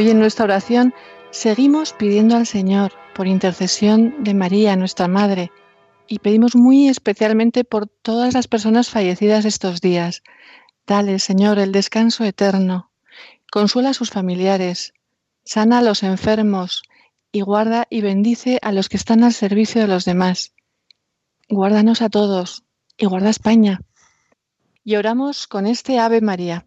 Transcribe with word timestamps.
Hoy 0.00 0.08
en 0.08 0.18
nuestra 0.18 0.46
oración 0.46 0.94
seguimos 1.30 1.92
pidiendo 1.92 2.34
al 2.34 2.46
Señor, 2.46 2.92
por 3.14 3.26
intercesión 3.26 4.24
de 4.24 4.32
María, 4.32 4.74
nuestra 4.74 5.08
Madre, 5.08 5.52
y 6.08 6.20
pedimos 6.20 6.56
muy 6.56 6.88
especialmente 6.88 7.64
por 7.64 7.86
todas 7.86 8.32
las 8.32 8.48
personas 8.48 8.88
fallecidas 8.88 9.44
estos 9.44 9.82
días. 9.82 10.22
Dale, 10.86 11.18
Señor, 11.18 11.58
el 11.58 11.70
descanso 11.70 12.24
eterno. 12.24 12.90
Consuela 13.52 13.90
a 13.90 13.92
sus 13.92 14.08
familiares, 14.08 14.94
sana 15.44 15.80
a 15.80 15.82
los 15.82 16.02
enfermos 16.02 16.82
y 17.30 17.42
guarda 17.42 17.86
y 17.90 18.00
bendice 18.00 18.58
a 18.62 18.72
los 18.72 18.88
que 18.88 18.96
están 18.96 19.22
al 19.22 19.34
servicio 19.34 19.82
de 19.82 19.88
los 19.88 20.06
demás. 20.06 20.54
Guárdanos 21.50 22.00
a 22.00 22.08
todos 22.08 22.64
y 22.96 23.04
guarda 23.04 23.28
España. 23.28 23.82
Y 24.82 24.96
oramos 24.96 25.46
con 25.46 25.66
este 25.66 25.98
Ave 25.98 26.22
María. 26.22 26.64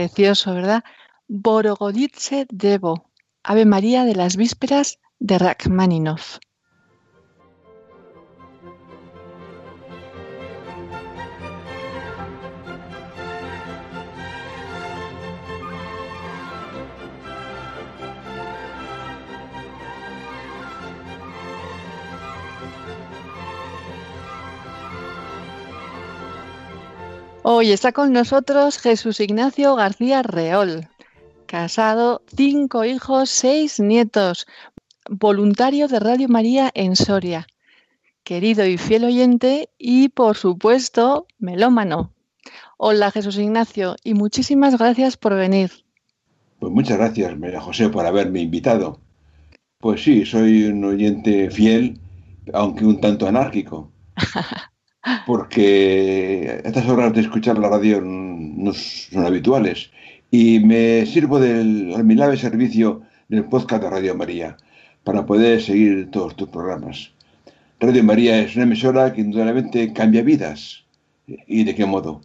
Precioso, 0.00 0.54
¿verdad? 0.54 0.82
Borogoditse 1.28 2.46
Devo, 2.50 3.10
Ave 3.42 3.66
María 3.66 4.06
de 4.06 4.14
las 4.14 4.38
Vísperas 4.38 4.98
de 5.18 5.36
Rachmaninoff. 5.38 6.38
Hoy 27.60 27.72
está 27.72 27.92
con 27.92 28.14
nosotros 28.14 28.78
Jesús 28.78 29.20
Ignacio 29.20 29.74
García 29.74 30.22
Reol, 30.22 30.88
casado, 31.44 32.22
cinco 32.34 32.86
hijos, 32.86 33.28
seis 33.28 33.78
nietos, 33.80 34.46
voluntario 35.10 35.86
de 35.86 36.00
Radio 36.00 36.26
María 36.30 36.70
en 36.72 36.96
Soria, 36.96 37.46
querido 38.24 38.64
y 38.64 38.78
fiel 38.78 39.04
oyente 39.04 39.68
y, 39.76 40.08
por 40.08 40.38
supuesto, 40.38 41.26
melómano. 41.38 42.14
Hola 42.78 43.10
Jesús 43.10 43.36
Ignacio 43.36 43.94
y 44.02 44.14
muchísimas 44.14 44.78
gracias 44.78 45.18
por 45.18 45.34
venir. 45.34 45.70
Pues 46.60 46.72
muchas 46.72 46.96
gracias, 46.96 47.38
María 47.38 47.60
José, 47.60 47.90
por 47.90 48.06
haberme 48.06 48.40
invitado. 48.40 49.00
Pues 49.76 50.02
sí, 50.02 50.24
soy 50.24 50.64
un 50.64 50.82
oyente 50.82 51.50
fiel, 51.50 52.00
aunque 52.54 52.86
un 52.86 53.02
tanto 53.02 53.28
anárquico. 53.28 53.92
porque 55.26 56.60
estas 56.64 56.86
horas 56.88 57.12
de 57.12 57.22
escuchar 57.22 57.58
la 57.58 57.68
radio 57.68 58.00
no 58.02 58.72
son 58.72 59.24
habituales 59.24 59.90
y 60.30 60.60
me 60.60 61.06
sirvo 61.06 61.40
del 61.40 61.94
admirable 61.94 62.36
servicio 62.36 63.02
del 63.28 63.44
podcast 63.44 63.82
de 63.82 63.90
Radio 63.90 64.14
María 64.14 64.56
para 65.04 65.24
poder 65.24 65.62
seguir 65.62 66.10
todos 66.10 66.36
tus 66.36 66.48
programas. 66.48 67.12
Radio 67.80 68.04
María 68.04 68.38
es 68.38 68.54
una 68.56 68.64
emisora 68.64 69.12
que 69.12 69.22
indudablemente 69.22 69.92
cambia 69.92 70.22
vidas. 70.22 70.84
¿Y 71.26 71.64
de 71.64 71.74
qué 71.74 71.86
modo? 71.86 72.20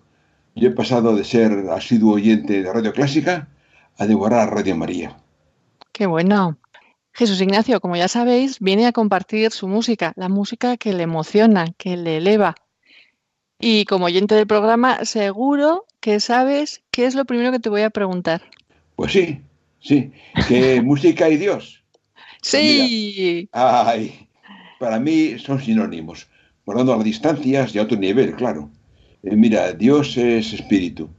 Yo 0.56 0.70
he 0.70 0.72
pasado 0.72 1.16
de 1.16 1.24
ser 1.24 1.70
asiduo 1.72 2.16
oyente 2.16 2.62
de 2.62 2.74
Radio 2.74 2.92
Clásica 2.92 3.48
a 3.98 4.06
devorar 4.06 4.54
Radio 4.54 4.76
María. 4.76 5.16
Qué 5.92 6.06
bueno. 6.06 6.58
Jesús 7.14 7.40
Ignacio, 7.40 7.80
como 7.80 7.96
ya 7.96 8.10
sabéis, 8.10 8.60
viene 8.60 8.88
a 8.88 8.92
compartir 8.92 9.52
su 9.52 9.70
música, 9.70 10.12
la 10.18 10.28
música 10.28 10.76
que 10.76 10.92
le 10.92 11.04
emociona, 11.04 11.68
que 11.78 11.96
le 11.96 12.18
eleva. 12.18 12.56
Y 13.60 13.86
como 13.86 14.06
oyente 14.06 14.36
del 14.36 14.48
programa, 14.48 15.06
seguro 15.06 15.86
que 16.00 16.20
sabes 16.20 16.82
qué 16.92 17.06
es 17.06 17.16
lo 17.16 17.26
primero 17.26 17.52
que 17.52 17.60
te 17.60 17.70
voy 17.70 17.82
a 17.82 17.90
preguntar. 17.90 18.42
Pues 18.96 19.14
sí, 19.14 19.42
sí. 19.80 20.12
¿Qué 20.48 20.82
música 20.84 21.30
y 21.30 21.38
Dios? 21.38 21.84
Pues 22.42 22.62
sí. 22.62 23.50
ay, 23.54 24.28
para 24.80 25.00
mí 25.00 25.40
son 25.40 25.60
sinónimos, 25.62 26.28
guardando 26.66 26.96
las 26.96 27.04
distancias 27.04 27.74
y 27.74 27.80
a 27.80 27.84
otro 27.84 27.98
nivel, 27.98 28.36
claro. 28.36 28.70
Eh, 29.24 29.36
mira, 29.36 29.74
Dios 29.74 30.16
es 30.18 30.54
espíritu. 30.54 31.10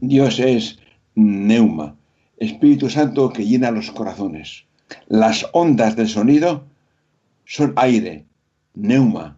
Dios 0.00 0.38
es 0.38 0.78
neuma, 1.14 1.96
Espíritu 2.38 2.88
Santo 2.88 3.30
que 3.30 3.44
llena 3.44 3.70
los 3.70 3.90
corazones. 3.90 4.64
Las 5.08 5.46
ondas 5.52 5.96
del 5.96 6.08
sonido 6.08 6.64
son 7.44 7.72
aire, 7.76 8.24
neuma. 8.74 9.36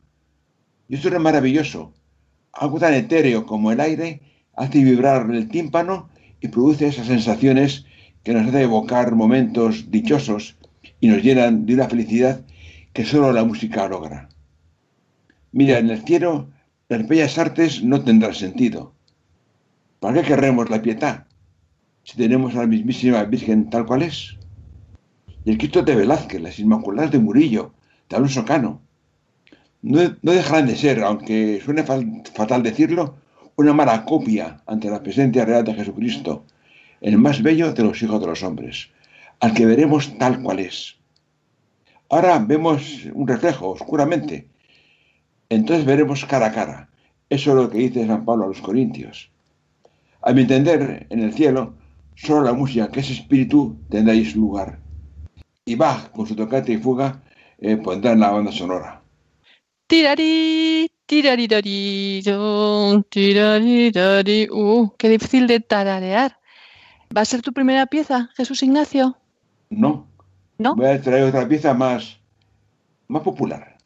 Y 0.90 0.96
esto 0.96 1.08
es 1.08 1.20
maravilloso. 1.20 1.94
Algo 2.52 2.80
tan 2.80 2.94
etéreo 2.94 3.46
como 3.46 3.70
el 3.70 3.78
aire 3.78 4.22
hace 4.56 4.82
vibrar 4.82 5.30
el 5.32 5.48
tímpano 5.48 6.08
y 6.40 6.48
produce 6.48 6.88
esas 6.88 7.06
sensaciones 7.06 7.86
que 8.24 8.34
nos 8.34 8.48
hace 8.48 8.62
evocar 8.62 9.14
momentos 9.14 9.92
dichosos 9.92 10.56
y 10.98 11.06
nos 11.06 11.22
llenan 11.22 11.64
de 11.64 11.74
una 11.74 11.88
felicidad 11.88 12.44
que 12.92 13.04
solo 13.04 13.32
la 13.32 13.44
música 13.44 13.86
logra. 13.86 14.30
Mira, 15.52 15.78
en 15.78 15.90
el 15.90 16.02
cielo 16.02 16.50
las 16.88 17.06
bellas 17.06 17.38
artes 17.38 17.84
no 17.84 18.02
tendrán 18.02 18.34
sentido. 18.34 18.92
¿Para 20.00 20.20
qué 20.20 20.26
querremos 20.26 20.70
la 20.70 20.82
piedad 20.82 21.28
si 22.02 22.16
tenemos 22.16 22.56
a 22.56 22.62
la 22.62 22.66
mismísima 22.66 23.22
Virgen 23.22 23.70
tal 23.70 23.86
cual 23.86 24.02
es? 24.02 24.36
Y 25.44 25.52
el 25.52 25.58
Cristo 25.58 25.82
de 25.82 25.94
Velázquez, 25.94 26.40
las 26.40 26.58
Inmaculadas 26.58 27.12
de 27.12 27.20
Murillo, 27.20 27.74
de 28.08 28.16
Alonso 28.16 28.44
Cano, 28.44 28.82
no, 29.82 30.00
dejarán 30.22 30.66
de 30.66 30.76
ser, 30.76 31.02
aunque 31.02 31.60
suene 31.64 31.84
fatal 31.84 32.62
decirlo, 32.62 33.16
una 33.56 33.72
mala 33.72 34.04
copia 34.04 34.62
ante 34.66 34.90
la 34.90 35.02
presencia 35.02 35.44
real 35.44 35.64
de 35.64 35.74
Jesucristo, 35.74 36.44
el 37.00 37.18
más 37.18 37.42
bello 37.42 37.72
de 37.72 37.82
los 37.82 38.02
hijos 38.02 38.20
de 38.20 38.26
los 38.26 38.42
hombres, 38.42 38.90
al 39.40 39.54
que 39.54 39.66
veremos 39.66 40.18
tal 40.18 40.42
cual 40.42 40.60
es. 40.60 40.96
Ahora 42.10 42.38
vemos 42.38 43.06
un 43.14 43.26
reflejo, 43.26 43.70
oscuramente. 43.70 44.48
Entonces 45.48 45.84
veremos 45.84 46.24
cara 46.24 46.46
a 46.46 46.52
cara. 46.52 46.88
Eso 47.28 47.50
es 47.50 47.56
lo 47.56 47.70
que 47.70 47.78
dice 47.78 48.06
San 48.06 48.24
Pablo 48.24 48.44
a 48.44 48.48
los 48.48 48.60
Corintios. 48.60 49.30
A 50.22 50.32
mi 50.32 50.42
entender, 50.42 51.06
en 51.08 51.20
el 51.20 51.32
cielo, 51.32 51.74
solo 52.16 52.42
la 52.42 52.52
música 52.52 52.90
que 52.90 53.00
es 53.00 53.10
espíritu 53.10 53.76
tendréis 53.88 54.36
lugar. 54.36 54.80
Y 55.64 55.76
Bach, 55.76 56.10
con 56.10 56.26
su 56.26 56.34
tocate 56.34 56.72
y 56.72 56.78
fuga, 56.78 57.22
eh, 57.58 57.76
pondrá 57.76 58.12
en 58.12 58.20
la 58.20 58.30
banda 58.30 58.52
sonora. 58.52 58.99
Tirari, 59.90 60.86
tirari, 61.04 61.48
tirari, 63.10 64.48
Uh, 64.48 64.88
qué 64.96 65.08
difícil 65.08 65.48
de 65.48 65.58
tararear. 65.58 66.38
¿Va 67.16 67.22
a 67.22 67.24
ser 67.24 67.42
tu 67.42 67.52
primera 67.52 67.86
pieza, 67.86 68.30
Jesús 68.36 68.62
Ignacio? 68.62 69.16
No. 69.68 70.06
¿No? 70.58 70.76
Voy 70.76 70.86
a 70.86 71.02
traer 71.02 71.24
otra 71.24 71.48
pieza 71.48 71.74
más, 71.74 72.20
más 73.08 73.22
popular. 73.22 73.78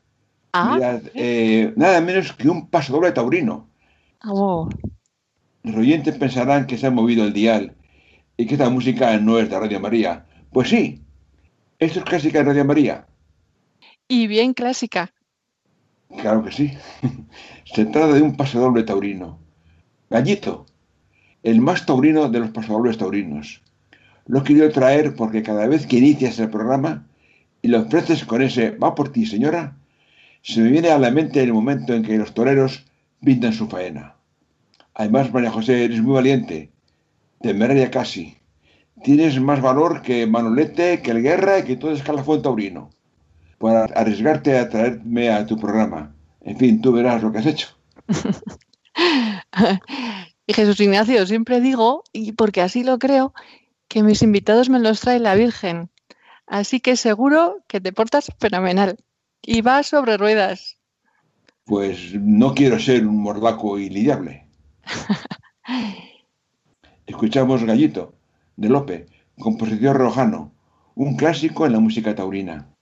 Ah. 0.53 1.01
Eh, 1.15 1.73
nada 1.75 2.03
menos 2.03 2.35
que 2.35 2.51
un 2.51 2.69
paso 2.69 2.93
doble 2.93 3.13
taurino. 3.13 3.71
Oh. 4.27 4.69
Los 5.63 5.77
oyentes 5.77 6.19
pensarán 6.19 6.67
que 6.67 6.77
se 6.77 6.87
ha 6.87 6.91
movido 6.91 7.25
el 7.25 7.33
dial 7.33 7.77
y 8.37 8.45
que 8.45 8.57
esta 8.57 8.69
música 8.69 9.17
no 9.17 9.39
es 9.39 9.49
de 9.49 9.59
Radio 9.59 9.81
María. 9.81 10.27
Pues 10.53 10.69
sí, 10.69 11.01
esto 11.79 12.01
es 12.01 12.05
clásica 12.05 12.41
de 12.41 12.45
Radio 12.45 12.67
María. 12.67 13.07
Y 14.07 14.27
bien 14.27 14.53
clásica. 14.53 15.15
Claro 16.21 16.45
que 16.45 16.53
sí. 16.53 16.73
Se 17.65 17.85
trata 17.87 18.13
de 18.13 18.23
un 18.23 18.37
pasodoble 18.37 18.83
taurino. 18.83 19.39
Gallito, 20.11 20.67
el 21.43 21.61
más 21.61 21.87
taurino 21.87 22.29
de 22.29 22.41
los 22.41 22.51
pasodobles 22.51 22.99
taurinos. 22.99 23.63
Lo 24.27 24.43
querido 24.43 24.71
traer 24.71 25.15
porque 25.15 25.43
cada 25.43 25.67
vez 25.67 25.87
que 25.87 25.99
inicias 25.99 26.39
el 26.39 26.51
programa 26.51 27.07
y 27.63 27.69
lo 27.69 27.81
ofreces 27.81 28.25
con 28.25 28.43
ese 28.43 28.71
va 28.71 28.95
por 28.95 29.13
ti, 29.13 29.27
señora, 29.27 29.77
se 30.43 30.61
me 30.61 30.71
viene 30.71 30.91
a 30.91 30.99
la 30.99 31.11
mente 31.11 31.43
el 31.43 31.53
momento 31.53 31.95
en 31.95 32.03
que 32.03 32.17
los 32.17 32.35
toreros 32.35 32.85
pintan 33.23 33.53
su 33.53 33.69
faena. 33.69 34.15
Además, 34.95 35.33
María 35.33 35.51
José, 35.51 35.85
eres 35.85 36.01
muy 36.01 36.15
valiente, 36.15 36.71
temeraria 37.41 37.91
casi. 37.91 38.37
Tienes 39.03 39.41
más 39.41 39.61
valor 39.61 40.03
que 40.03 40.27
Manolete, 40.27 41.03
que 41.03 41.11
el 41.11 41.23
Guerra 41.23 41.59
y 41.59 41.65
que 41.65 41.77
todo 41.77 41.93
escalafón 41.93 42.43
taurino. 42.43 42.91
Para 43.59 43.85
arriesgarte 43.85 44.59
a 44.59 44.69
traerme 44.69 45.31
a 45.31 45.47
tu 45.47 45.59
programa. 45.59 46.15
En 46.41 46.59
fin, 46.59 46.81
tú 46.81 46.93
verás 46.93 47.23
lo 47.23 47.33
que 47.33 47.39
has 47.39 47.47
hecho. 47.47 47.69
y 50.47 50.53
Jesús 50.53 50.81
Ignacio, 50.81 51.27
siempre 51.27 51.61
digo, 51.61 52.05
y 52.13 52.33
porque 52.33 52.61
así 52.61 52.85
lo 52.85 52.99
creo, 52.99 53.33
que 53.89 54.03
mis 54.03 54.23
invitados 54.23 54.69
me 54.69 54.79
los 54.79 55.01
trae 55.01 55.19
la 55.19 55.35
Virgen. 55.35 55.91
Así 56.47 56.81
que 56.81 56.97
seguro 56.97 57.63
que 57.69 57.81
te 57.81 57.93
portas 57.93 58.31
fenomenal. 58.39 58.99
Y 59.43 59.63
vas 59.63 59.89
sobre 59.89 60.17
ruedas. 60.17 60.79
Pues 61.65 62.15
no 62.15 62.55
quiero 62.55 62.79
ser 62.79 63.07
un 63.07 63.23
mordaco 63.23 63.79
ilidiable. 63.79 64.47
Escuchamos 67.07 67.65
Gallito, 67.65 68.15
de 68.57 68.69
Lope, 68.69 69.07
composición 69.39 69.95
rojano, 69.95 70.53
un 70.95 71.17
clásico 71.17 71.67
en 71.67 71.73
la 71.73 71.81
música 71.81 72.15
taurina. 72.15 72.74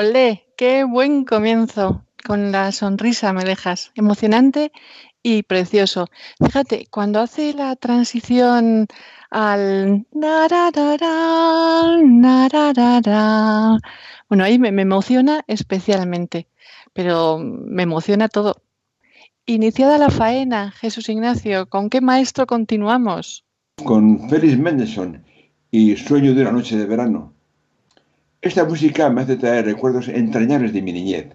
Olé, 0.00 0.46
qué 0.56 0.84
buen 0.84 1.26
comienzo. 1.26 2.06
Con 2.26 2.52
la 2.52 2.72
sonrisa 2.72 3.34
me 3.34 3.44
dejas. 3.44 3.92
Emocionante 3.94 4.72
y 5.22 5.42
precioso. 5.42 6.06
Fíjate, 6.42 6.86
cuando 6.90 7.20
hace 7.20 7.52
la 7.52 7.76
transición 7.76 8.86
al... 9.28 10.06
Bueno, 14.30 14.44
ahí 14.44 14.58
me, 14.58 14.68
emociona 14.68 15.44
especialmente, 15.46 16.48
pero 16.94 17.38
me 17.38 17.82
emociona 17.82 18.28
todo. 18.28 18.62
Iniciada 19.44 19.98
la 19.98 20.08
faena, 20.08 20.70
Jesús 20.70 21.10
Ignacio, 21.10 21.68
¿con 21.68 21.90
qué 21.90 22.00
maestro 22.00 22.46
continuamos? 22.46 23.44
Con 23.84 24.30
Félix 24.30 24.58
Mendelssohn 24.58 25.22
y 25.70 25.94
Sueño 25.96 26.34
de 26.34 26.40
una 26.40 26.52
noche 26.52 26.78
de 26.78 26.86
verano. 26.86 27.34
Esta 28.42 28.64
música 28.64 29.10
me 29.10 29.20
hace 29.20 29.36
traer 29.36 29.66
recuerdos 29.66 30.08
entrañables 30.08 30.72
de 30.72 30.80
mi 30.80 30.94
niñez. 30.94 31.26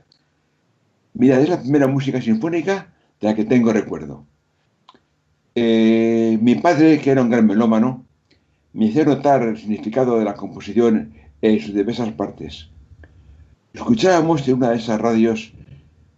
Mira, 1.13 1.39
es 1.39 1.49
la 1.49 1.61
primera 1.61 1.85
música 1.85 2.19
sinfónica 2.19 2.95
de 3.21 3.27
la 3.27 3.35
que 3.35 3.45
tengo 3.45 3.71
recuerdo. 3.71 4.25
Eh, 5.53 6.39
mi 6.41 6.55
padre, 6.55 6.99
que 6.99 7.11
era 7.11 7.21
un 7.21 7.29
gran 7.29 7.45
melómano, 7.45 8.03
me 8.73 8.85
hizo 8.85 9.05
notar 9.05 9.43
el 9.43 9.55
significado 9.55 10.17
de 10.17 10.25
la 10.25 10.33
composición 10.33 11.13
en 11.43 11.59
sus 11.59 11.75
diversas 11.75 12.11
partes. 12.13 12.69
Escuchábamos 13.71 14.47
en 14.47 14.55
una 14.55 14.71
de 14.71 14.77
esas 14.77 14.99
radios 14.99 15.53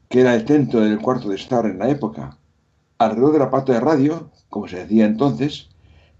que 0.07 0.21
era 0.21 0.35
el 0.35 0.47
centro 0.47 0.79
del 0.79 0.99
cuarto 0.99 1.27
de 1.27 1.35
estar 1.35 1.65
en 1.65 1.79
la 1.79 1.89
época. 1.89 2.37
Alrededor 2.97 3.33
de 3.33 3.39
la 3.39 3.51
pata 3.51 3.73
de 3.73 3.81
radio, 3.81 4.31
como 4.47 4.69
se 4.69 4.77
decía 4.77 5.05
entonces, 5.05 5.67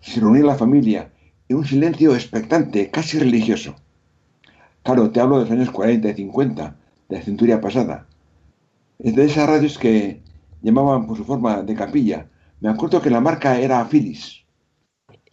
se 0.01 0.19
reunía 0.19 0.43
la 0.43 0.55
familia 0.55 1.09
en 1.47 1.55
un 1.55 1.65
silencio 1.65 2.13
expectante, 2.13 2.91
casi 2.91 3.17
religioso. 3.17 3.74
Claro, 4.88 5.12
te 5.12 5.20
hablo 5.20 5.36
de 5.39 5.41
los 5.44 5.51
años 5.51 5.70
40 5.70 6.08
y 6.12 6.13
50, 6.13 6.77
de 7.10 7.17
la 7.17 7.22
centuria 7.22 7.60
pasada. 7.60 8.08
Es 9.00 9.13
de 9.17 9.25
esas 9.25 9.50
radios 9.50 9.77
que 9.77 10.22
llamaban 10.62 11.06
por 11.08 11.17
su 11.17 11.25
forma 11.25 11.62
de 11.62 11.75
capilla. 11.75 12.29
Me 12.62 12.70
acuerdo 12.70 13.01
que 13.01 13.10
la 13.10 13.20
marca 13.20 13.60
era 13.60 13.86
Philips. 13.89 14.46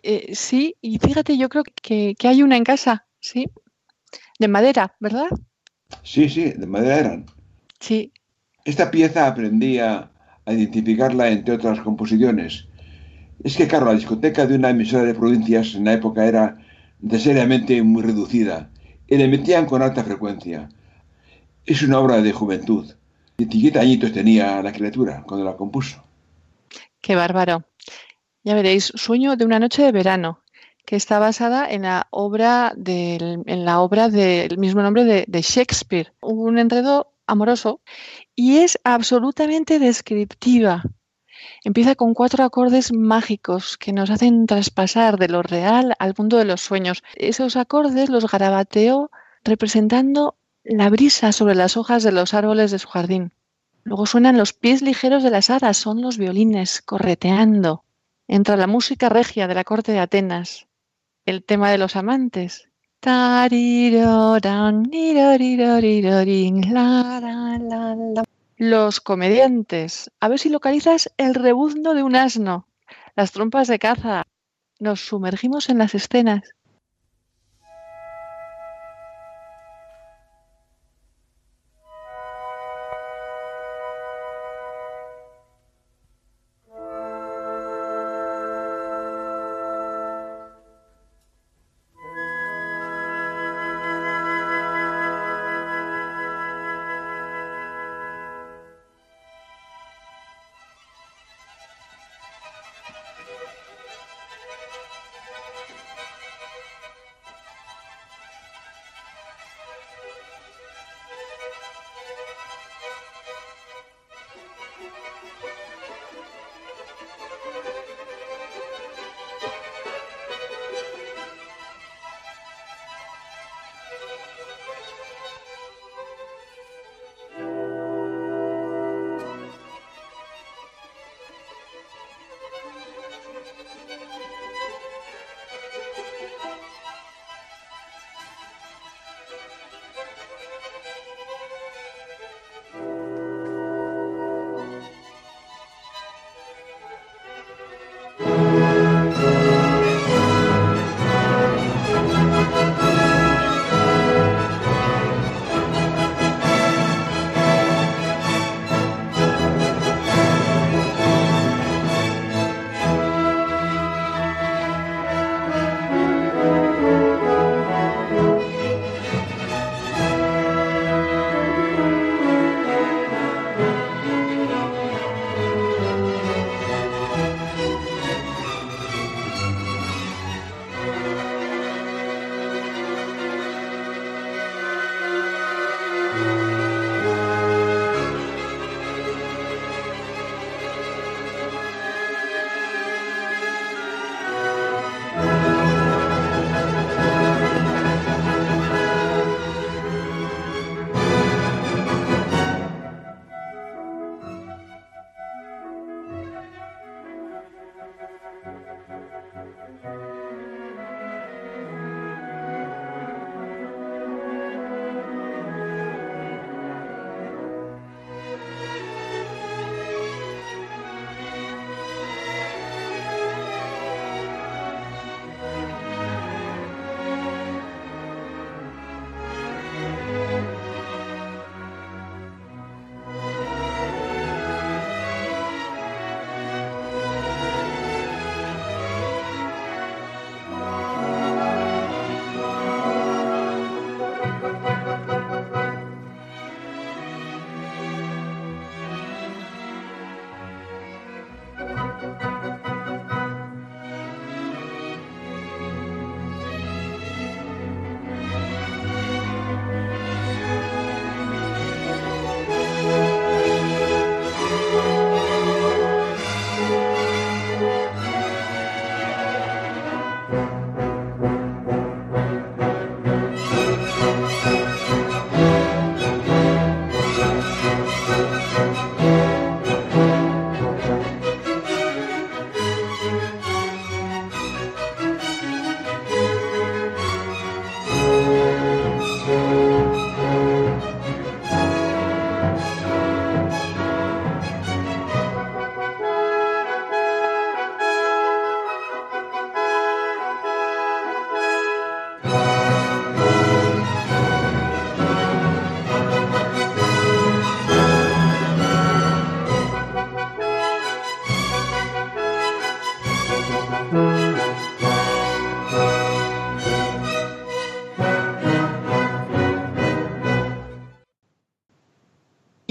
Eh, 0.02 0.34
sí, 0.34 0.74
y 0.80 0.98
fíjate, 0.98 1.38
yo 1.38 1.48
creo 1.48 1.62
que, 1.64 2.16
que 2.18 2.28
hay 2.28 2.42
una 2.42 2.56
en 2.56 2.64
casa, 2.64 3.06
sí, 3.20 3.46
de 4.40 4.48
madera, 4.48 4.96
¿verdad? 5.00 5.28
Sí, 6.02 6.28
sí, 6.28 6.50
de 6.52 6.66
madera 6.66 6.98
eran. 6.98 7.26
Sí, 7.80 8.12
Esta 8.64 8.90
pieza 8.90 9.26
aprendí 9.28 9.78
a, 9.78 10.10
a 10.44 10.52
identificarla 10.52 11.28
entre 11.30 11.54
otras 11.54 11.80
composiciones. 11.80 12.66
Es 13.44 13.56
que, 13.56 13.68
claro, 13.68 13.86
la 13.86 13.94
discoteca 13.94 14.46
de 14.46 14.56
una 14.56 14.70
emisora 14.70 15.04
de 15.04 15.14
provincias 15.14 15.74
en 15.74 15.84
la 15.86 15.94
época 15.94 16.26
era 16.26 16.58
necesariamente 17.00 17.82
muy 17.82 18.02
reducida 18.02 18.70
y 19.06 19.16
le 19.16 19.28
metían 19.28 19.66
con 19.66 19.82
alta 19.82 20.04
frecuencia. 20.04 20.68
Es 21.64 21.82
una 21.82 21.98
obra 21.98 22.20
de 22.20 22.32
juventud. 22.32 22.92
17 23.38 23.78
añitos 23.78 24.12
tenía 24.12 24.62
la 24.62 24.72
criatura 24.72 25.24
cuando 25.26 25.44
la 25.44 25.56
compuso. 25.56 26.02
qué 27.00 27.16
bárbaro. 27.16 27.64
Ya 28.44 28.54
veréis, 28.54 28.92
Sueño 28.94 29.36
de 29.36 29.44
una 29.44 29.58
noche 29.58 29.82
de 29.82 29.92
verano, 29.92 30.40
que 30.84 30.96
está 30.96 31.18
basada 31.18 31.70
en 31.70 31.82
la 31.82 32.06
obra 32.10 32.74
del, 32.76 33.42
en 33.46 33.64
la 33.64 33.80
obra 33.80 34.08
del 34.08 34.58
mismo 34.58 34.82
nombre 34.82 35.04
de, 35.04 35.24
de 35.26 35.42
Shakespeare. 35.42 36.12
Un 36.20 36.58
enredo 36.58 37.12
amoroso 37.26 37.80
y 38.34 38.58
es 38.58 38.78
absolutamente 38.84 39.78
descriptiva. 39.78 40.82
Empieza 41.64 41.94
con 41.94 42.12
cuatro 42.12 42.44
acordes 42.44 42.92
mágicos 42.92 43.78
que 43.78 43.94
nos 43.94 44.10
hacen 44.10 44.46
traspasar 44.46 45.18
de 45.18 45.28
lo 45.28 45.42
real 45.42 45.94
al 45.98 46.14
mundo 46.16 46.36
de 46.36 46.44
los 46.44 46.60
sueños. 46.60 47.02
Esos 47.14 47.56
acordes 47.56 48.10
los 48.10 48.30
garabateó 48.30 49.10
representando 49.42 50.36
la 50.62 50.90
brisa 50.90 51.32
sobre 51.32 51.54
las 51.54 51.78
hojas 51.78 52.02
de 52.02 52.12
los 52.12 52.34
árboles 52.34 52.70
de 52.70 52.78
su 52.78 52.88
jardín. 52.88 53.32
Luego 53.82 54.04
suenan 54.04 54.36
los 54.36 54.52
pies 54.52 54.82
ligeros 54.82 55.22
de 55.22 55.30
las 55.30 55.48
hadas, 55.48 55.78
son 55.78 56.02
los 56.02 56.18
violines 56.18 56.82
correteando. 56.82 57.84
Entra 58.28 58.58
la 58.58 58.66
música 58.66 59.08
regia 59.08 59.48
de 59.48 59.54
la 59.54 59.64
corte 59.64 59.92
de 59.92 60.00
Atenas, 60.00 60.66
el 61.24 61.44
tema 61.44 61.70
de 61.70 61.78
los 61.78 61.96
amantes. 61.96 62.68
Los 68.56 69.00
comediantes. 69.00 70.12
A 70.20 70.28
ver 70.28 70.38
si 70.38 70.48
localizas 70.48 71.12
el 71.16 71.34
rebuzno 71.34 71.92
de 71.92 72.04
un 72.04 72.14
asno, 72.14 72.68
las 73.16 73.32
trompas 73.32 73.66
de 73.66 73.80
caza. 73.80 74.28
Nos 74.78 75.00
sumergimos 75.00 75.68
en 75.68 75.78
las 75.78 75.94
escenas. 75.96 76.54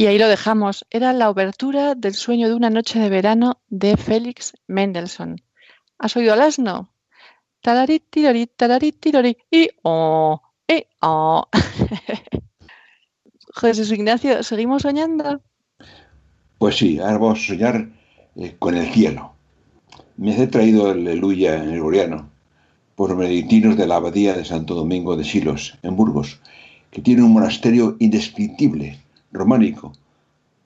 Y 0.04 0.06
ahí 0.06 0.18
lo 0.18 0.28
dejamos. 0.28 0.86
Era 0.90 1.14
la 1.14 1.30
obertura 1.30 1.96
del 1.96 2.14
sueño 2.14 2.50
de 2.50 2.56
una 2.56 2.70
noche 2.70 3.00
de 3.00 3.08
verano 3.08 3.62
de 3.70 3.96
Félix 3.96 4.52
Mendelssohn. 4.68 5.38
¿Has 5.98 6.18
oído 6.18 6.34
al 6.34 6.42
asno? 6.42 6.94
Tararí, 7.62 8.02
tirori, 8.02 8.48
tararí, 8.48 8.92
tirori, 8.92 9.38
y 9.50 9.70
oh, 9.84 10.42
y 10.68 10.84
oh. 11.00 11.48
Jesús 13.56 13.94
Ignacio, 13.94 14.44
¿seguimos 14.44 14.82
soñando? 14.82 15.42
Pues 16.58 16.76
sí, 16.76 17.00
ahora 17.00 17.20
vamos 17.20 17.40
a 17.40 17.48
soñar 17.48 17.88
eh, 18.36 18.58
con 18.60 18.76
el 18.76 18.92
cielo. 18.92 19.32
Me 20.18 20.36
he 20.38 20.48
traído 20.48 20.92
el 20.92 21.08
aleluya 21.08 21.56
en 21.56 21.62
el 21.62 21.70
gregoriano 21.70 22.30
por 22.96 23.12
los 23.12 23.20
benedictinos 23.20 23.78
de 23.78 23.88
la 23.88 23.96
abadía 23.96 24.34
de 24.34 24.44
Santo 24.44 24.76
Domingo 24.76 25.16
de 25.16 25.24
Silos, 25.24 25.78
en 25.82 25.96
Burgos, 25.96 26.42
que 26.92 27.02
tiene 27.02 27.24
un 27.24 27.32
monasterio 27.32 27.96
indescriptible 28.00 29.00
románico, 29.34 29.92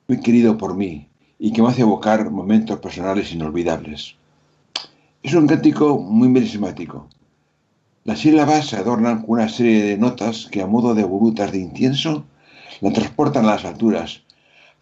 muy 0.07 0.19
querido 0.19 0.57
por 0.57 0.75
mí 0.75 1.07
y 1.39 1.51
que 1.51 1.61
me 1.61 1.69
hace 1.69 1.81
evocar 1.81 2.29
momentos 2.29 2.79
personales 2.79 3.31
inolvidables. 3.31 4.15
Es 5.23 5.33
un 5.33 5.47
cántico 5.47 5.97
muy 5.97 6.29
melismático. 6.29 7.07
Las 8.03 8.19
sílabas 8.19 8.67
se 8.67 8.77
adornan 8.77 9.21
con 9.21 9.31
una 9.31 9.49
serie 9.49 9.83
de 9.83 9.97
notas 9.97 10.47
que 10.51 10.61
a 10.61 10.67
modo 10.67 10.93
de 10.95 11.03
volutas 11.03 11.51
de 11.51 11.59
incienso 11.59 12.25
la 12.81 12.91
transportan 12.91 13.45
a 13.45 13.55
las 13.55 13.65
alturas 13.65 14.23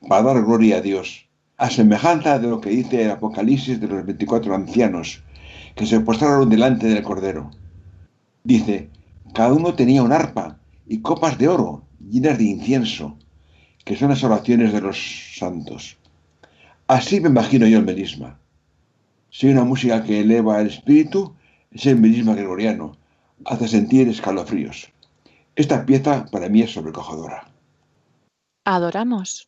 para 0.07 0.23
dar 0.23 0.43
gloria 0.43 0.77
a 0.77 0.81
Dios, 0.81 1.25
a 1.57 1.69
semejanza 1.69 2.37
de 2.39 2.47
lo 2.47 2.61
que 2.61 2.69
dice 2.69 3.03
el 3.03 3.11
Apocalipsis 3.11 3.79
de 3.79 3.87
los 3.87 4.05
24 4.05 4.53
ancianos 4.53 5.23
que 5.75 5.85
se 5.85 5.99
postraron 5.99 6.49
delante 6.49 6.87
del 6.87 7.03
Cordero. 7.03 7.51
Dice, 8.43 8.89
cada 9.33 9.53
uno 9.53 9.73
tenía 9.73 10.03
un 10.03 10.11
arpa 10.11 10.57
y 10.87 10.99
copas 10.99 11.37
de 11.37 11.47
oro 11.47 11.83
llenas 12.09 12.37
de 12.37 12.45
incienso, 12.45 13.17
que 13.85 13.95
son 13.95 14.09
las 14.09 14.23
oraciones 14.23 14.73
de 14.73 14.81
los 14.81 14.97
santos. 15.37 15.97
Así 16.87 17.21
me 17.21 17.29
imagino 17.29 17.67
yo 17.67 17.77
el 17.77 17.85
melisma. 17.85 18.37
Si 19.29 19.47
una 19.47 19.63
música 19.63 20.03
que 20.03 20.21
eleva 20.21 20.59
el 20.59 20.67
espíritu, 20.67 21.33
es 21.71 21.85
el 21.85 21.97
melisma 21.97 22.35
gregoriano, 22.35 22.97
hace 23.45 23.67
sentir 23.67 24.09
escalofríos. 24.09 24.91
Esta 25.55 25.85
pieza 25.85 26.25
para 26.31 26.49
mí 26.49 26.61
es 26.61 26.73
sobrecogedora. 26.73 27.47
Adoramos. 28.65 29.47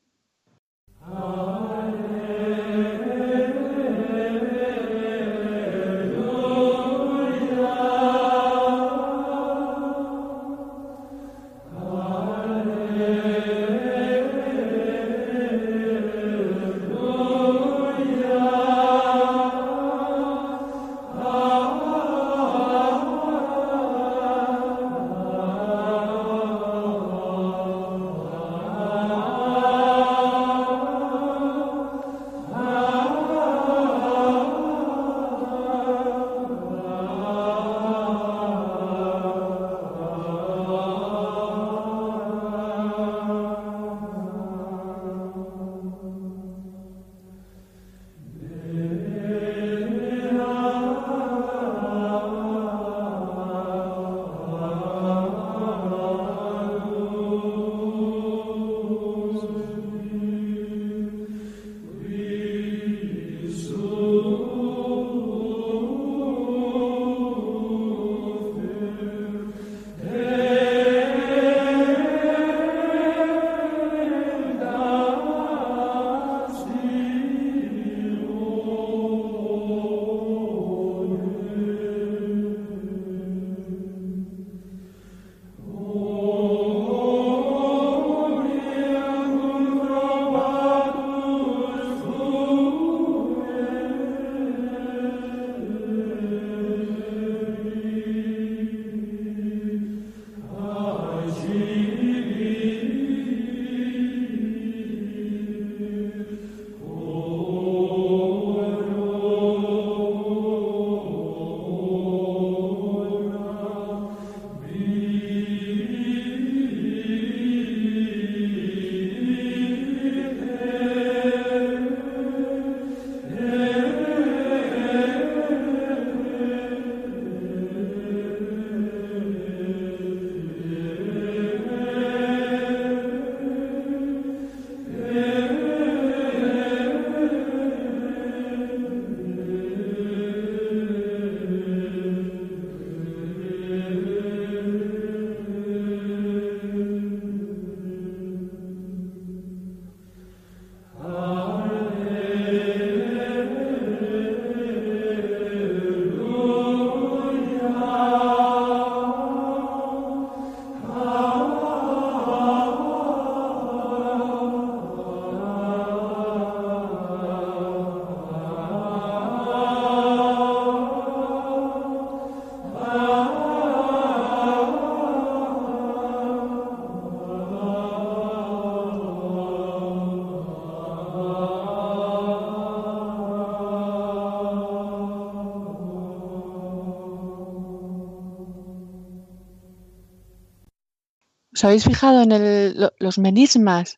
¿Os 191.57 191.65
habéis 191.65 191.85
fijado 191.85 192.21
en 192.21 192.31
el, 192.31 192.91
los 192.99 193.17
melismas? 193.17 193.97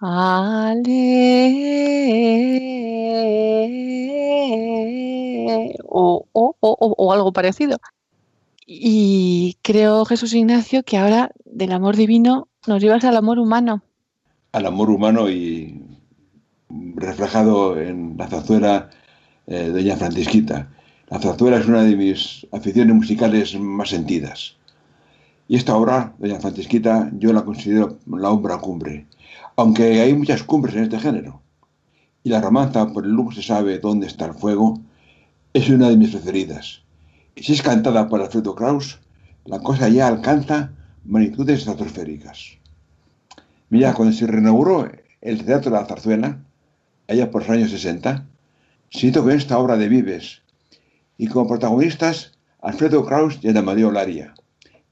Ale 0.00 1.44
o, 5.84 6.24
o, 6.32 6.56
o, 6.58 6.94
o 6.96 7.12
algo 7.12 7.34
parecido. 7.34 7.76
Y 8.66 9.58
creo, 9.60 10.06
Jesús 10.06 10.32
Ignacio, 10.32 10.84
que 10.84 10.96
ahora 10.96 11.32
del 11.44 11.72
amor 11.72 11.96
divino 11.96 12.48
nos 12.66 12.80
llevas 12.80 13.04
al 13.04 13.18
amor 13.18 13.38
humano. 13.40 13.82
Al 14.52 14.64
amor 14.64 14.88
humano 14.88 15.28
y 15.28 15.78
reflejado 16.94 17.78
en 17.78 18.16
la 18.16 18.26
zarzuela 18.26 18.88
eh, 19.46 19.68
Doña 19.68 19.98
Francisquita. 19.98 20.70
La 21.10 21.18
zarzuela 21.18 21.58
es 21.58 21.66
una 21.66 21.82
de 21.82 21.94
mis 21.94 22.46
aficiones 22.52 22.96
musicales 22.96 23.54
más 23.60 23.90
sentidas. 23.90 24.56
Y 25.48 25.56
esta 25.56 25.76
obra, 25.76 26.14
Doña 26.18 26.40
Francisquita, 26.40 27.10
yo 27.14 27.32
la 27.32 27.44
considero 27.44 27.98
la 28.06 28.30
obra 28.30 28.58
cumbre, 28.58 29.06
aunque 29.56 30.00
hay 30.00 30.12
muchas 30.14 30.42
cumbres 30.42 30.74
en 30.74 30.84
este 30.84 30.98
género. 30.98 31.40
Y 32.24 32.30
la 32.30 32.40
romanza, 32.40 32.92
por 32.92 33.04
el 33.04 33.16
humo 33.16 33.30
se 33.30 33.42
sabe 33.42 33.78
dónde 33.78 34.08
está 34.08 34.26
el 34.26 34.34
fuego, 34.34 34.80
es 35.52 35.70
una 35.70 35.88
de 35.88 35.96
mis 35.96 36.10
preferidas. 36.10 36.82
Y 37.36 37.44
si 37.44 37.52
es 37.52 37.62
cantada 37.62 38.08
por 38.08 38.20
Alfredo 38.20 38.54
Kraus, 38.56 38.98
la 39.44 39.60
cosa 39.60 39.88
ya 39.88 40.08
alcanza 40.08 40.72
magnitudes 41.04 41.60
estratosféricas. 41.60 42.58
Mira, 43.70 43.94
cuando 43.94 44.14
se 44.14 44.26
reinauguró 44.26 44.90
el 45.20 45.44
Teatro 45.44 45.70
de 45.70 45.78
la 45.78 45.86
Zarzuela, 45.86 46.38
allá 47.06 47.30
por 47.30 47.42
los 47.42 47.50
años 47.50 47.70
60, 47.70 48.26
se 48.90 49.06
hizo 49.06 49.22
con 49.22 49.32
esta 49.32 49.58
obra 49.58 49.76
de 49.76 49.88
Vives, 49.88 50.42
y 51.18 51.28
como 51.28 51.48
protagonistas 51.48 52.32
Alfredo 52.60 53.04
Kraus 53.04 53.38
y 53.42 53.48
Ana 53.48 53.62
María 53.62 53.86
Olaria. 53.88 54.34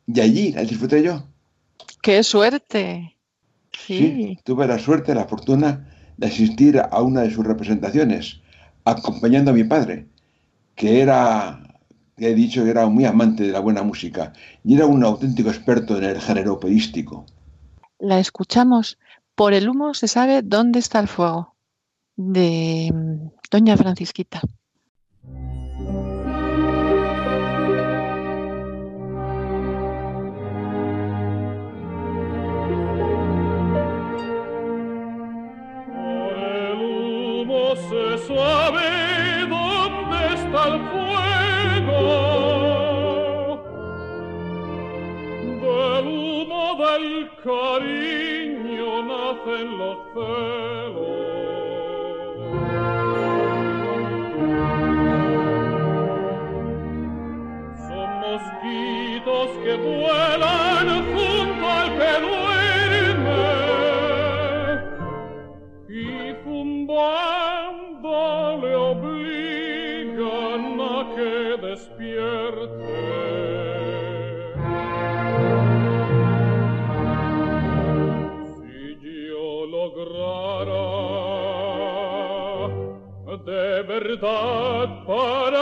Y 0.07 0.21
allí 0.21 0.53
la 0.53 0.63
disfruté 0.63 1.03
yo. 1.03 1.23
¡Qué 2.03 2.23
suerte! 2.23 3.17
Sí. 3.73 3.99
sí. 3.99 4.39
tuve 4.45 4.67
la 4.67 4.79
suerte, 4.79 5.15
la 5.15 5.25
fortuna 5.25 5.89
de 6.17 6.27
asistir 6.27 6.79
a 6.79 7.03
una 7.03 7.23
de 7.23 7.31
sus 7.31 7.45
representaciones, 7.45 8.41
acompañando 8.85 9.51
a 9.51 9.55
mi 9.55 9.65
padre, 9.65 10.07
que 10.75 11.01
era, 11.01 11.61
he 12.17 12.35
dicho, 12.35 12.65
que 12.65 12.71
era 12.71 12.87
muy 12.87 13.05
amante 13.05 13.45
de 13.45 13.53
la 13.53 13.61
buena 13.61 13.83
música 13.83 14.33
y 14.63 14.75
era 14.75 14.87
un 14.87 15.03
auténtico 15.03 15.49
experto 15.49 15.97
en 15.99 16.05
el 16.05 16.21
género 16.21 16.55
operístico. 16.55 17.27
La 17.99 18.19
escuchamos. 18.19 18.99
Por 19.35 19.53
el 19.53 19.69
humo 19.69 19.95
se 19.95 20.07
sabe 20.07 20.43
dónde 20.43 20.79
está 20.79 21.01
el 21.01 21.09
fuego, 21.09 21.57
de 22.17 22.91
mm, 22.93 23.31
Doña 23.51 23.77
Francisquita. 23.77 24.41
Cariño 47.43 49.03
nacen 49.03 49.79
los 49.79 49.99
celos 50.15 51.25
son 57.89 58.09
mosquitos 58.21 59.49
que 59.63 59.75
vuelan 59.75 60.64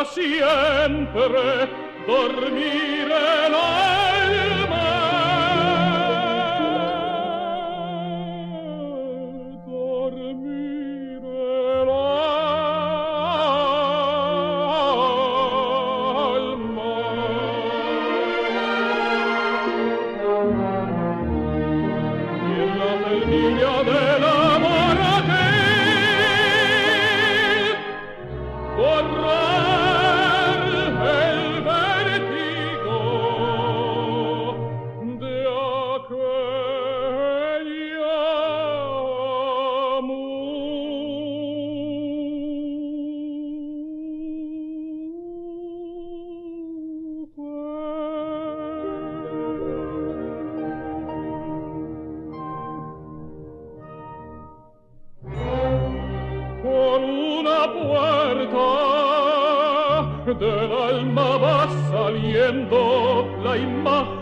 para 0.03 0.15
siempre 0.15 1.69
dormir 2.07 3.13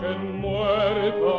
virgen 0.01 0.41
muerta, 0.41 1.37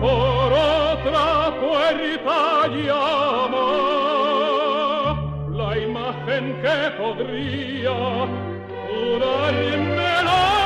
por 0.00 0.52
otra 0.52 1.52
puerta 1.60 2.66
llama 2.68 3.68
la 5.50 5.78
imagen 5.78 6.60
que 6.62 6.90
podría 6.98 7.96
curarme 8.86 10.12
la 10.24 10.59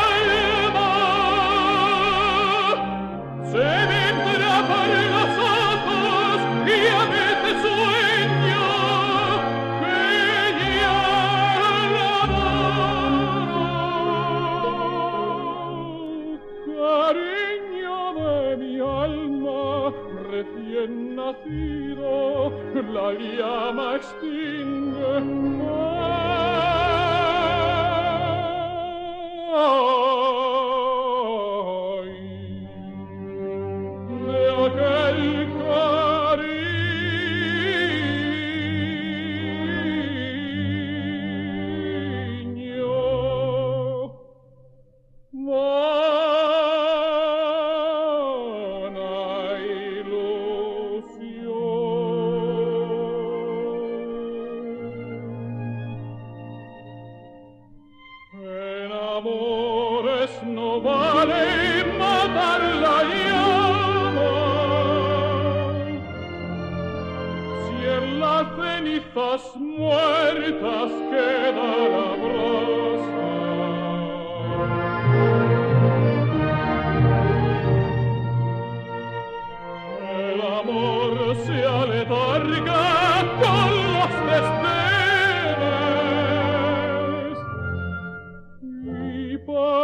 before. 89.46 89.83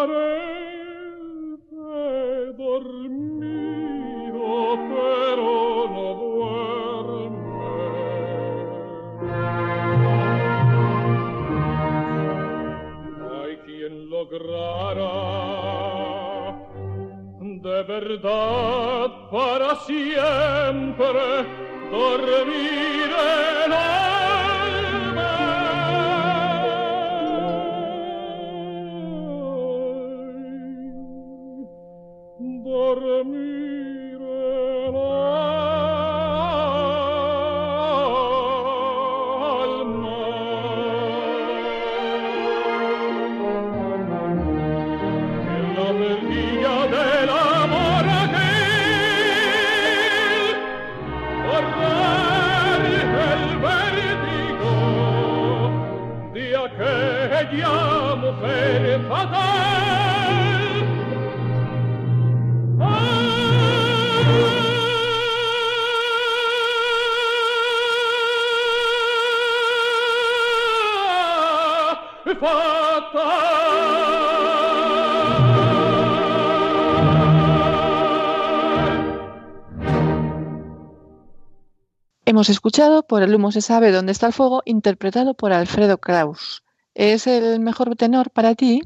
Hemos 82.40 82.48
escuchado 82.48 83.07
Por 83.07 83.22
el 83.22 83.35
humo 83.35 83.53
se 83.53 83.61
sabe 83.61 83.92
dónde 83.92 84.12
está 84.12 84.29
el 84.29 84.33
fuego, 84.33 84.62
interpretado 84.64 85.35
por 85.35 85.53
Alfredo 85.53 85.98
Kraus. 85.98 86.64
¿Es 86.94 87.26
el 87.26 87.61
mejor 87.61 87.94
tenor 87.96 88.31
para 88.31 88.55
ti? 88.55 88.81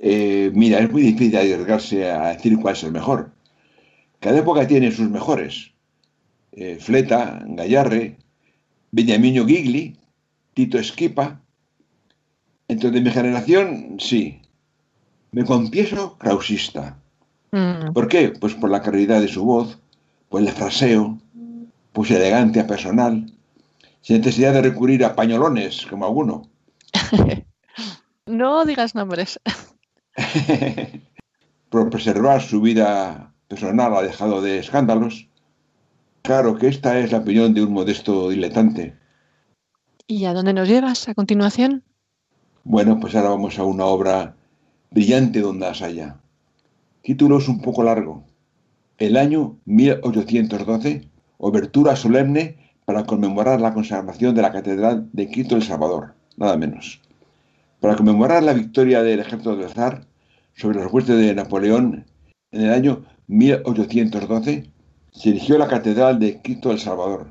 Eh, 0.00 0.50
mira, 0.52 0.80
es 0.80 0.90
muy 0.90 1.02
difícil 1.02 1.36
arriesgarse 1.36 2.10
a 2.10 2.30
decir 2.30 2.58
cuál 2.58 2.74
es 2.74 2.82
el 2.82 2.90
mejor. 2.90 3.30
Cada 4.18 4.40
época 4.40 4.66
tiene 4.66 4.90
sus 4.90 5.08
mejores. 5.08 5.70
Eh, 6.50 6.78
Fleta, 6.80 7.44
Gallarre, 7.46 8.18
Beniamino 8.90 9.46
Gigli, 9.46 9.96
Tito 10.52 10.76
Esquipa. 10.76 11.40
Entonces, 12.66 13.00
mi 13.00 13.10
generación, 13.12 13.98
sí. 14.00 14.42
Me 15.30 15.44
confieso 15.44 16.18
krausista. 16.18 16.98
Mm, 17.52 17.92
¿Por 17.92 18.08
qué? 18.08 18.30
Pues 18.30 18.54
por 18.54 18.72
la 18.72 18.82
calidad 18.82 19.20
de 19.20 19.28
su 19.28 19.44
voz, 19.44 19.78
por 20.28 20.42
el 20.42 20.48
fraseo, 20.48 21.21
su 21.94 22.14
elegancia 22.14 22.66
personal, 22.66 23.32
sin 24.00 24.18
necesidad 24.18 24.52
de 24.54 24.62
recurrir 24.62 25.04
a 25.04 25.14
pañolones 25.14 25.86
como 25.86 26.06
alguno. 26.06 26.48
No 28.24 28.64
digas 28.64 28.94
nombres. 28.94 29.40
por 31.70 31.90
preservar 31.90 32.40
su 32.42 32.60
vida 32.60 33.32
personal 33.48 33.94
alejado 33.96 34.42
de 34.42 34.58
escándalos. 34.58 35.28
Claro 36.22 36.56
que 36.56 36.68
esta 36.68 36.98
es 36.98 37.10
la 37.10 37.18
opinión 37.18 37.54
de 37.54 37.64
un 37.64 37.72
modesto 37.72 38.28
diletante. 38.28 38.94
¿Y 40.06 40.26
a 40.26 40.34
dónde 40.34 40.52
nos 40.52 40.68
llevas 40.68 41.08
a 41.08 41.14
continuación? 41.14 41.82
Bueno, 42.62 43.00
pues 43.00 43.14
ahora 43.16 43.30
vamos 43.30 43.58
a 43.58 43.64
una 43.64 43.86
obra 43.86 44.36
brillante 44.90 45.40
donde 45.40 45.66
las 45.66 45.82
haya. 45.82 46.20
Título 47.02 47.38
es 47.38 47.48
un 47.48 47.60
poco 47.60 47.82
largo. 47.82 48.24
El 48.98 49.16
año 49.16 49.58
1812, 49.64 51.08
obertura 51.42 51.96
solemne 51.96 52.56
para 52.84 53.04
conmemorar 53.04 53.60
la 53.60 53.74
consagración 53.74 54.32
de 54.34 54.42
la 54.42 54.52
Catedral 54.52 55.08
de 55.12 55.28
Quito 55.28 55.56
el 55.56 55.62
Salvador, 55.62 56.14
nada 56.36 56.56
menos. 56.56 57.00
Para 57.80 57.96
conmemorar 57.96 58.44
la 58.44 58.52
victoria 58.52 59.02
del 59.02 59.18
ejército 59.18 59.56
del 59.56 59.68
zar 59.70 60.06
sobre 60.54 60.78
las 60.78 60.92
huestes 60.92 61.18
de 61.18 61.34
Napoleón 61.34 62.06
en 62.52 62.60
el 62.60 62.72
año 62.72 63.04
1812, 63.26 64.70
se 65.10 65.28
erigió 65.30 65.58
la 65.58 65.66
Catedral 65.66 66.20
de 66.20 66.40
Quito 66.40 66.70
el 66.70 66.78
Salvador, 66.78 67.26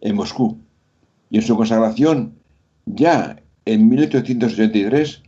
en 0.00 0.14
Moscú, 0.14 0.58
y 1.28 1.38
en 1.38 1.42
su 1.42 1.56
consagración, 1.56 2.34
ya 2.86 3.42
en 3.64 3.88
1883, 3.88 5.20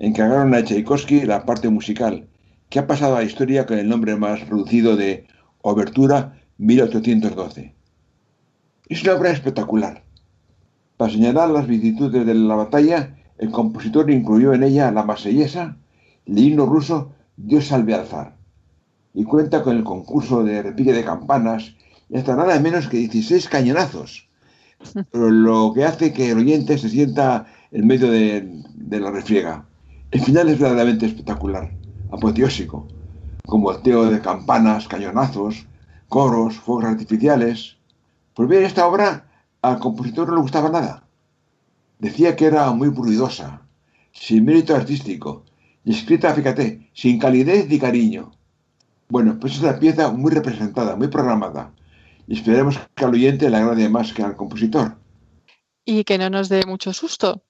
encargaron 0.00 0.52
a 0.52 0.64
Tchaikovsky 0.64 1.26
la 1.26 1.46
parte 1.46 1.68
musical, 1.68 2.26
que 2.70 2.80
ha 2.80 2.88
pasado 2.88 3.14
a 3.14 3.20
la 3.20 3.24
historia 3.24 3.66
con 3.66 3.78
el 3.78 3.88
nombre 3.88 4.16
más 4.16 4.48
reducido 4.48 4.96
de 4.96 5.26
Obertura 5.60 6.41
1812. 6.62 7.74
Es 8.88 9.02
una 9.02 9.14
obra 9.14 9.32
espectacular. 9.32 10.04
Para 10.96 11.12
señalar 11.12 11.50
las 11.50 11.66
vicisitudes 11.66 12.24
de 12.24 12.34
la 12.34 12.54
batalla, 12.54 13.16
el 13.38 13.50
compositor 13.50 14.08
incluyó 14.12 14.54
en 14.54 14.62
ella 14.62 14.92
la 14.92 15.02
marsellesa, 15.02 15.76
el 16.24 16.38
himno 16.38 16.66
ruso 16.66 17.10
Dios 17.36 17.66
salve 17.66 17.94
al 17.94 18.06
zar, 18.06 18.36
y 19.12 19.24
cuenta 19.24 19.64
con 19.64 19.76
el 19.76 19.82
concurso 19.82 20.44
de 20.44 20.62
repique 20.62 20.92
de 20.92 21.04
campanas 21.04 21.74
y 22.08 22.16
hasta 22.16 22.36
nada 22.36 22.60
menos 22.60 22.86
que 22.86 22.98
16 22.98 23.48
cañonazos, 23.48 24.28
lo 25.12 25.72
que 25.74 25.84
hace 25.84 26.12
que 26.12 26.30
el 26.30 26.38
oyente 26.38 26.78
se 26.78 26.90
sienta 26.90 27.46
en 27.72 27.88
medio 27.88 28.08
de, 28.08 28.62
de 28.74 29.00
la 29.00 29.10
refriega. 29.10 29.66
El 30.12 30.20
final 30.20 30.48
es 30.48 30.60
verdaderamente 30.60 31.06
espectacular, 31.06 31.72
apoteósico, 32.12 32.86
con 33.46 33.62
volteo 33.62 34.08
de 34.08 34.20
campanas, 34.20 34.86
cañonazos, 34.86 35.66
coros, 36.12 36.56
fuegos 36.56 36.84
artificiales. 36.84 37.78
Pues 38.34 38.46
bien, 38.46 38.64
esta 38.64 38.86
obra 38.86 39.32
al 39.62 39.78
compositor 39.78 40.28
no 40.28 40.34
le 40.34 40.42
gustaba 40.42 40.68
nada. 40.68 41.04
Decía 41.98 42.36
que 42.36 42.44
era 42.44 42.70
muy 42.72 42.90
ruidosa, 42.90 43.62
sin 44.12 44.44
mérito 44.44 44.76
artístico, 44.76 45.46
y 45.86 45.92
escrita, 45.92 46.34
fíjate, 46.34 46.90
sin 46.92 47.18
calidez 47.18 47.66
ni 47.66 47.78
cariño. 47.78 48.30
Bueno, 49.08 49.38
pues 49.40 49.54
es 49.54 49.60
una 49.62 49.78
pieza 49.78 50.12
muy 50.12 50.30
representada, 50.30 50.96
muy 50.96 51.08
programada, 51.08 51.72
y 52.26 52.34
esperemos 52.34 52.78
que 52.94 53.04
al 53.06 53.14
oyente 53.14 53.48
le 53.48 53.56
agrade 53.56 53.88
más 53.88 54.12
que 54.12 54.22
al 54.22 54.36
compositor. 54.36 54.98
Y 55.86 56.04
que 56.04 56.18
no 56.18 56.28
nos 56.28 56.50
dé 56.50 56.66
mucho 56.66 56.92
susto. 56.92 57.42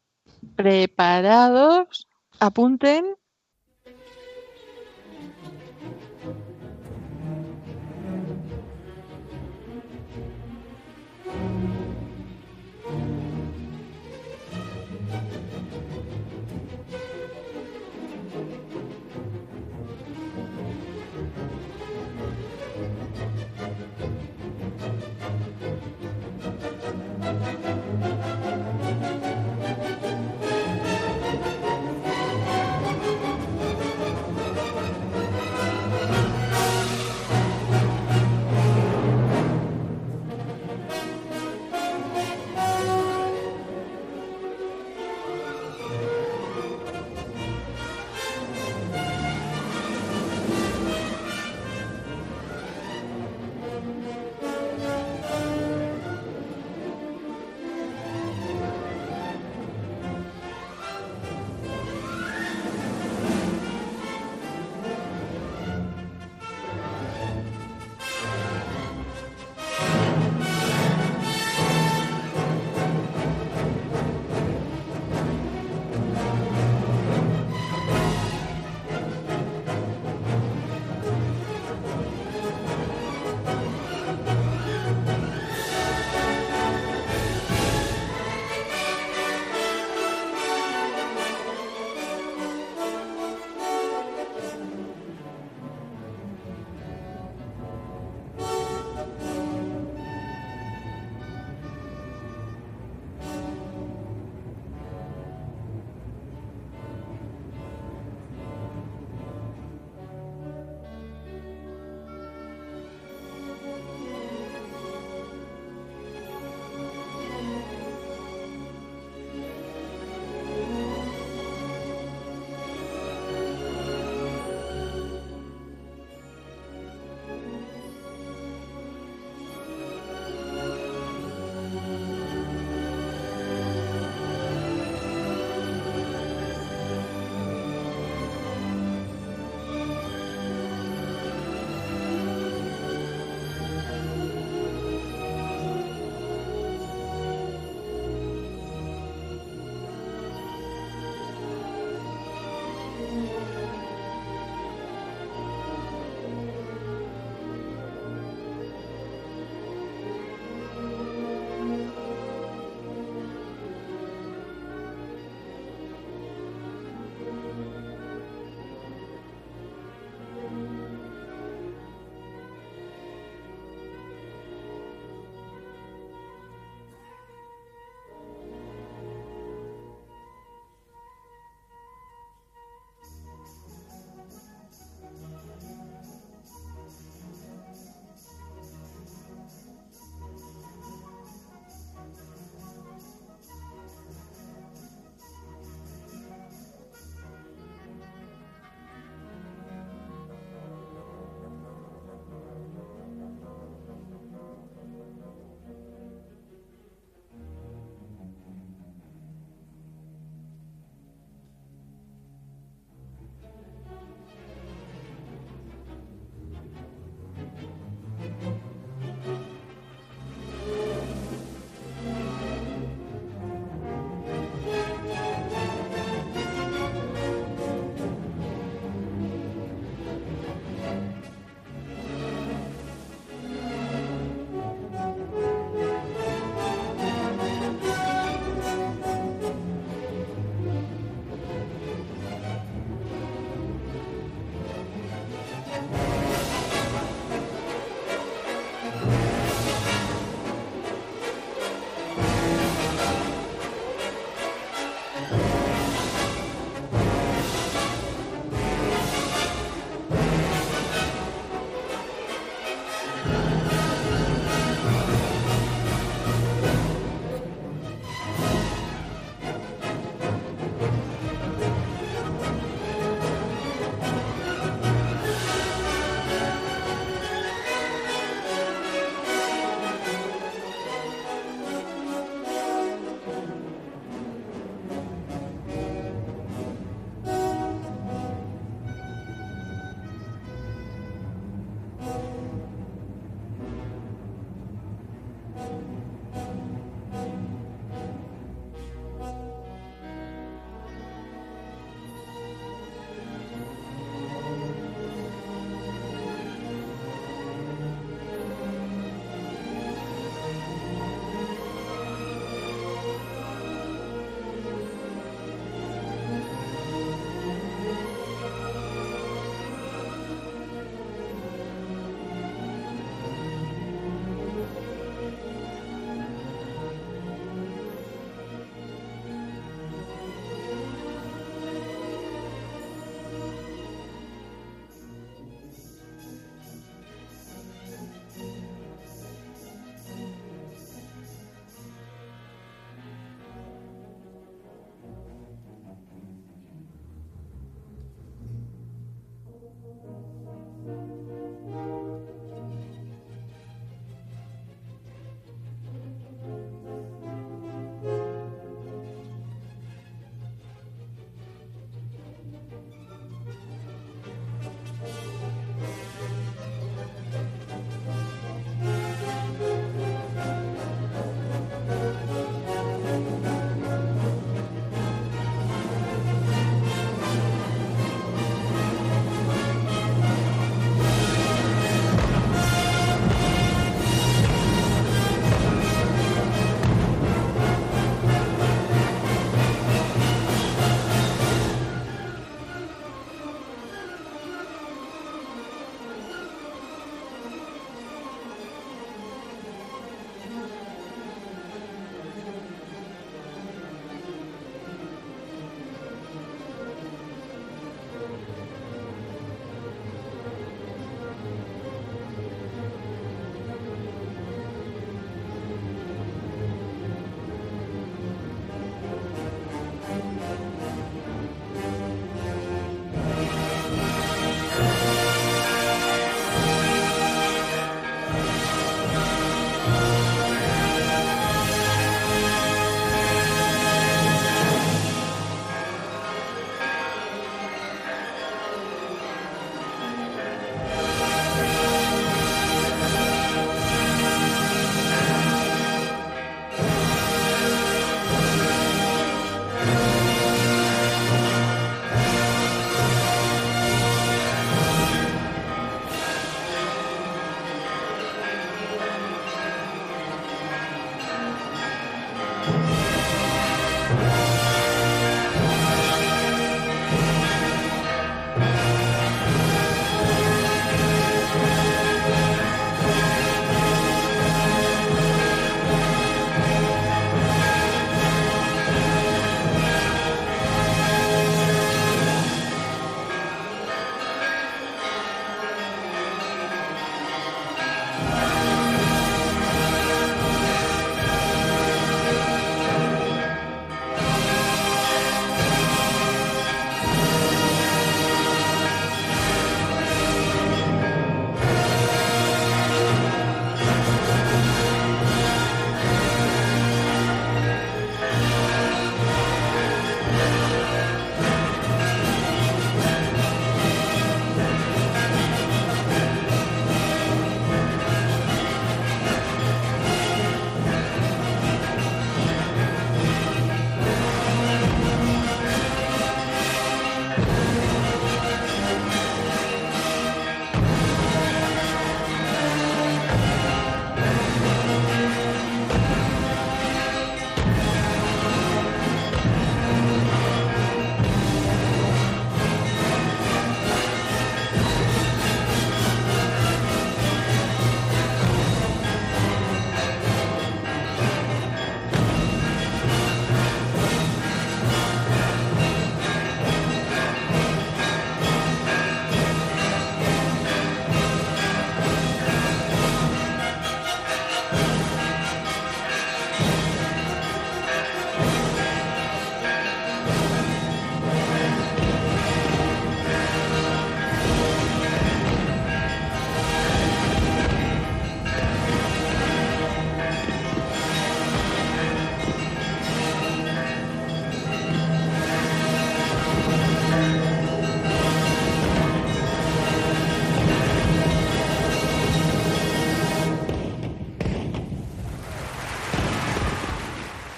Preparados, 0.54 2.06
apunten. 2.38 3.16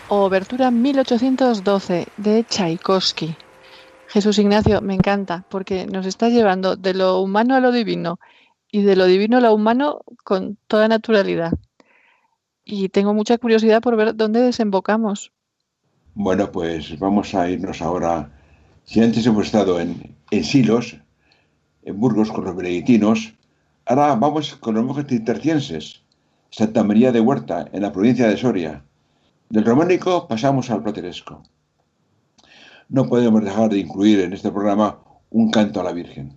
Obertura 0.09 0.71
1812 0.71 2.09
de 2.19 2.45
Tchaikovsky. 2.45 3.35
Jesús 4.09 4.39
Ignacio, 4.39 4.83
me 4.83 4.95
encanta 4.95 5.47
porque 5.49 5.87
nos 5.87 6.05
está 6.05 6.29
llevando 6.29 6.77
de 6.77 6.93
lo 6.93 7.21
humano 7.21 7.55
a 7.55 7.61
lo 7.61 7.73
divino 7.73 8.21
y 8.71 8.83
de 8.83 8.97
lo 8.97 9.07
divino 9.07 9.39
a 9.39 9.41
lo 9.41 9.55
humano 9.55 10.03
con 10.23 10.59
toda 10.67 10.89
naturalidad. 10.89 11.53
Y 12.67 12.91
tengo 12.91 13.15
mucha 13.15 13.39
curiosidad 13.39 13.81
por 13.81 13.97
ver 13.97 14.15
dónde 14.15 14.41
desembocamos. 14.41 15.33
Bueno, 16.13 16.53
pues 16.53 16.99
vamos 16.99 17.35
a 17.35 17.49
irnos 17.49 17.81
ahora. 17.81 18.31
Si 18.85 19.01
antes 19.01 19.27
hemos 19.27 19.47
estado 19.47 19.81
en, 19.81 20.15
en 20.31 20.45
Silos, 20.45 20.99
en 21.83 21.99
Burgos 21.99 22.31
con 22.31 22.45
los 22.45 22.55
benedictinos, 22.55 23.33
ahora 23.87 24.15
vamos 24.15 24.55
con 24.57 24.75
los 24.75 24.85
monjes 24.85 25.07
cistercienses, 25.09 26.03
Santa 26.51 26.85
María 26.85 27.11
de 27.11 27.21
Huerta, 27.21 27.69
en 27.73 27.81
la 27.81 27.93
provincia 27.93 28.29
de 28.29 28.37
Soria. 28.37 28.85
Del 29.51 29.65
románico 29.65 30.27
pasamos 30.27 30.71
al 30.71 30.83
plateresco. 30.83 31.43
No 32.89 33.09
podemos 33.09 33.45
dejar 33.45 33.71
de 33.71 33.79
incluir 33.79 34.21
en 34.21 34.33
este 34.33 34.51
programa 34.51 35.01
un 35.31 35.51
canto 35.51 35.81
a 35.81 35.85
la 35.85 35.93
Virgen. 35.93 36.37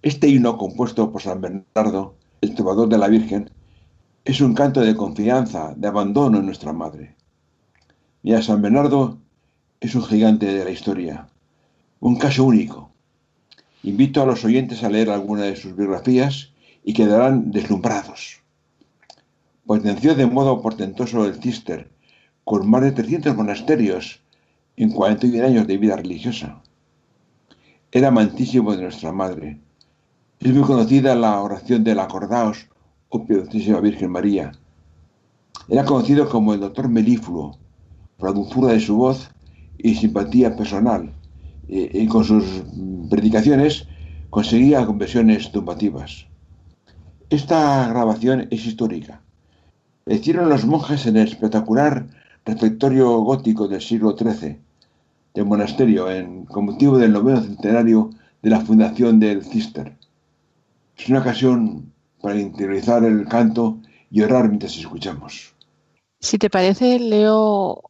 Este 0.00 0.26
himno 0.26 0.56
compuesto 0.56 1.12
por 1.12 1.20
San 1.20 1.40
Bernardo, 1.40 2.16
el 2.40 2.54
trovador 2.54 2.88
de 2.88 2.98
la 2.98 3.08
Virgen, 3.08 3.50
es 4.24 4.40
un 4.40 4.54
canto 4.54 4.80
de 4.80 4.96
confianza, 4.96 5.74
de 5.76 5.86
abandono 5.86 6.38
en 6.38 6.46
nuestra 6.46 6.72
Madre. 6.72 7.14
Mira, 8.22 8.42
San 8.42 8.62
Bernardo 8.62 9.18
es 9.80 9.94
un 9.94 10.02
gigante 10.02 10.46
de 10.46 10.64
la 10.64 10.70
historia, 10.70 11.28
un 12.00 12.16
caso 12.16 12.44
único. 12.44 12.90
Invito 13.82 14.22
a 14.22 14.26
los 14.26 14.44
oyentes 14.44 14.82
a 14.82 14.88
leer 14.88 15.10
alguna 15.10 15.42
de 15.42 15.56
sus 15.56 15.76
biografías 15.76 16.52
y 16.84 16.94
quedarán 16.94 17.50
deslumbrados. 17.50 18.41
Potenció 19.66 20.14
de 20.16 20.26
modo 20.26 20.60
portentoso 20.60 21.24
el 21.24 21.40
Cister, 21.40 21.88
con 22.44 22.68
más 22.68 22.82
de 22.82 22.92
300 22.92 23.36
monasterios 23.36 24.20
en 24.76 24.90
41 24.90 25.46
años 25.46 25.66
de 25.68 25.78
vida 25.78 25.96
religiosa. 25.96 26.60
Era 27.92 28.08
amantísimo 28.08 28.74
de 28.74 28.82
nuestra 28.82 29.12
Madre. 29.12 29.60
Es 30.40 30.52
muy 30.52 30.64
conocida 30.64 31.14
la 31.14 31.40
oración 31.40 31.84
del 31.84 32.00
Acordaos, 32.00 32.66
oh 33.08 33.24
Piadosísima 33.24 33.80
Virgen 33.80 34.10
María. 34.10 34.52
Era 35.68 35.84
conocido 35.84 36.28
como 36.28 36.54
el 36.54 36.60
doctor 36.60 36.88
melífluo, 36.88 37.56
por 38.16 38.30
la 38.30 38.34
dulzura 38.34 38.72
de 38.72 38.80
su 38.80 38.96
voz 38.96 39.30
y 39.78 39.94
simpatía 39.94 40.56
personal, 40.56 41.14
y 41.68 42.06
con 42.08 42.24
sus 42.24 42.44
predicaciones 43.08 43.86
conseguía 44.30 44.84
conversiones 44.84 45.52
tumbativas. 45.52 46.26
Esta 47.30 47.88
grabación 47.88 48.48
es 48.50 48.66
histórica. 48.66 49.21
Hicieron 50.06 50.48
los 50.48 50.66
monjes 50.66 51.06
en 51.06 51.16
el 51.16 51.28
espectacular 51.28 52.06
refectorio 52.44 53.18
gótico 53.20 53.68
del 53.68 53.80
siglo 53.80 54.16
XIII 54.16 54.58
del 55.34 55.46
monasterio 55.46 56.10
en, 56.10 56.44
con 56.44 56.66
motivo 56.66 56.98
del 56.98 57.12
noveno 57.12 57.40
centenario 57.40 58.10
de 58.42 58.50
la 58.50 58.60
fundación 58.60 59.20
del 59.20 59.44
Cister. 59.44 59.96
Es 60.96 61.08
una 61.08 61.20
ocasión 61.20 61.92
para 62.20 62.38
interiorizar 62.38 63.04
el 63.04 63.26
canto 63.26 63.78
y 64.10 64.20
orar 64.22 64.48
mientras 64.48 64.76
escuchamos. 64.76 65.54
Si 66.20 66.38
te 66.38 66.50
parece, 66.50 66.98
leo 66.98 67.82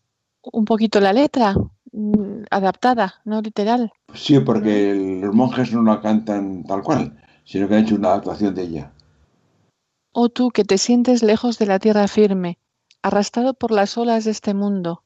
un 0.53 0.65
poquito 0.65 1.01
la 1.01 1.13
letra, 1.13 1.55
mm, 1.93 2.45
adaptada, 2.51 3.15
no 3.25 3.41
literal. 3.41 3.93
Sí, 4.15 4.39
porque 4.41 5.21
los 5.23 5.35
monjes 5.35 5.73
no 5.73 5.83
la 5.83 6.01
cantan 6.01 6.65
tal 6.65 6.83
cual, 6.83 7.19
sino 7.45 7.69
que 7.69 7.75
han 7.75 7.85
hecho 7.85 7.97
una 7.97 8.09
adaptación 8.09 8.55
de 8.55 8.63
ella. 8.63 8.93
Oh 10.15 10.29
tú 10.29 10.51
que 10.51 10.63
te 10.63 10.77
sientes 10.77 11.23
lejos 11.23 11.59
de 11.59 11.65
la 11.65 11.79
tierra 11.79 12.07
firme, 12.07 12.59
arrastrado 13.01 13.55
por 13.55 13.71
las 13.71 13.97
olas 13.97 14.27
de 14.27 14.31
este 14.31 14.53
mundo, 14.53 15.05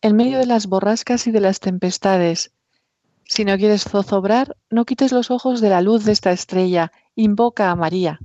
en 0.00 0.14
medio 0.14 0.38
de 0.38 0.46
las 0.46 0.68
borrascas 0.68 1.26
y 1.26 1.32
de 1.32 1.40
las 1.40 1.58
tempestades. 1.58 2.52
Si 3.24 3.44
no 3.44 3.56
quieres 3.56 3.82
zozobrar, 3.82 4.56
no 4.70 4.84
quites 4.84 5.10
los 5.10 5.32
ojos 5.32 5.60
de 5.60 5.70
la 5.70 5.82
luz 5.82 6.04
de 6.04 6.12
esta 6.12 6.30
estrella, 6.30 6.92
invoca 7.16 7.72
a 7.72 7.74
María. 7.74 8.20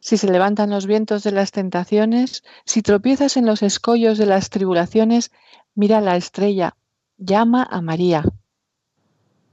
Si 0.00 0.16
se 0.16 0.32
levantan 0.32 0.70
los 0.70 0.86
vientos 0.86 1.22
de 1.22 1.32
las 1.32 1.50
tentaciones, 1.50 2.42
si 2.64 2.80
tropiezas 2.80 3.36
en 3.36 3.44
los 3.44 3.62
escollos 3.62 4.16
de 4.16 4.24
las 4.24 4.48
tribulaciones, 4.48 5.32
mira 5.74 6.00
la 6.00 6.16
estrella, 6.16 6.78
llama 7.18 7.68
a 7.70 7.82
María. 7.82 8.24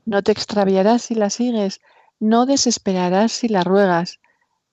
No 0.05 0.23
te 0.23 0.31
extraviarás 0.31 1.01
si 1.01 1.15
la 1.15 1.29
sigues, 1.29 1.81
no 2.21 2.45
desesperarás 2.45 3.33
si 3.33 3.49
la 3.49 3.65
ruegas, 3.65 4.19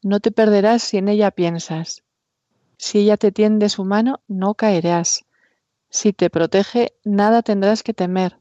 no 0.02 0.20
te 0.20 0.30
perderás 0.30 0.82
si 0.82 0.98
en 0.98 1.08
ella 1.08 1.30
piensas. 1.30 2.02
Si 2.76 2.98
ella 2.98 3.16
te 3.16 3.30
tiende 3.30 3.68
su 3.68 3.84
mano, 3.84 4.20
no 4.26 4.54
caerás. 4.54 5.24
Si 5.88 6.12
te 6.12 6.30
protege, 6.30 6.94
nada 7.04 7.42
tendrás 7.42 7.82
que 7.82 7.94
temer. 7.94 8.38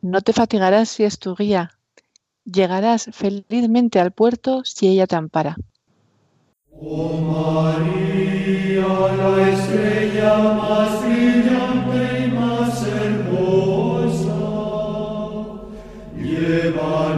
No 0.00 0.22
te 0.22 0.32
fatigarás 0.32 0.88
si 0.88 1.04
es 1.04 1.18
tu 1.18 1.34
guía. 1.34 1.72
Llegarás 2.44 3.10
felizmente 3.12 4.00
al 4.00 4.12
puerto 4.12 4.64
si 4.64 4.88
ella 4.88 5.06
te 5.06 5.16
ampara. 5.16 5.56
Oh 6.80 7.18
María, 7.18 8.86
la 8.86 9.50
estrella 9.50 10.38
más 10.54 11.04
brillante 11.04 12.24
y 12.24 12.30
más 12.30 12.86
hermosa, 12.86 14.38
llévanos 16.16 17.17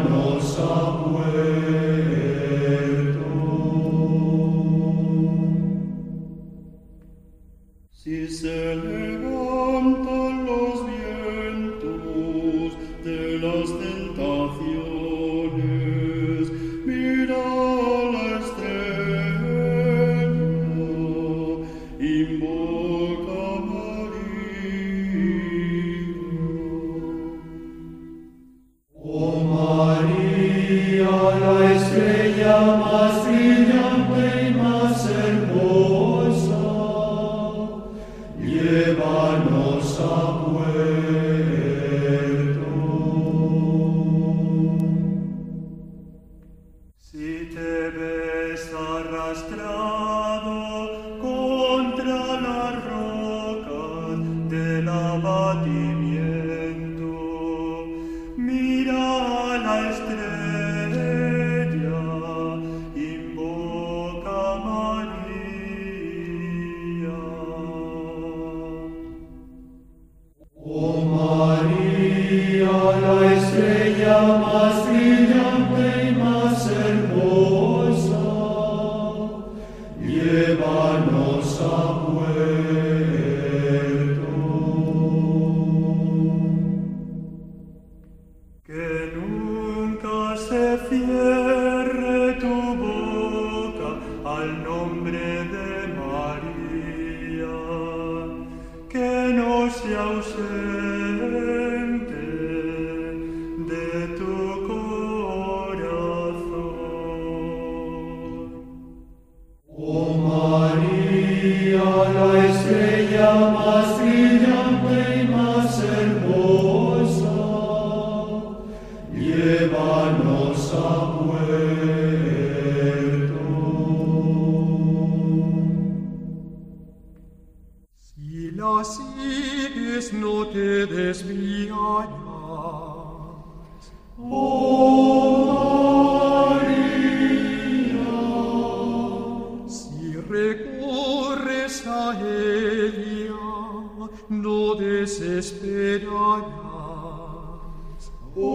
Oh 148.37 148.50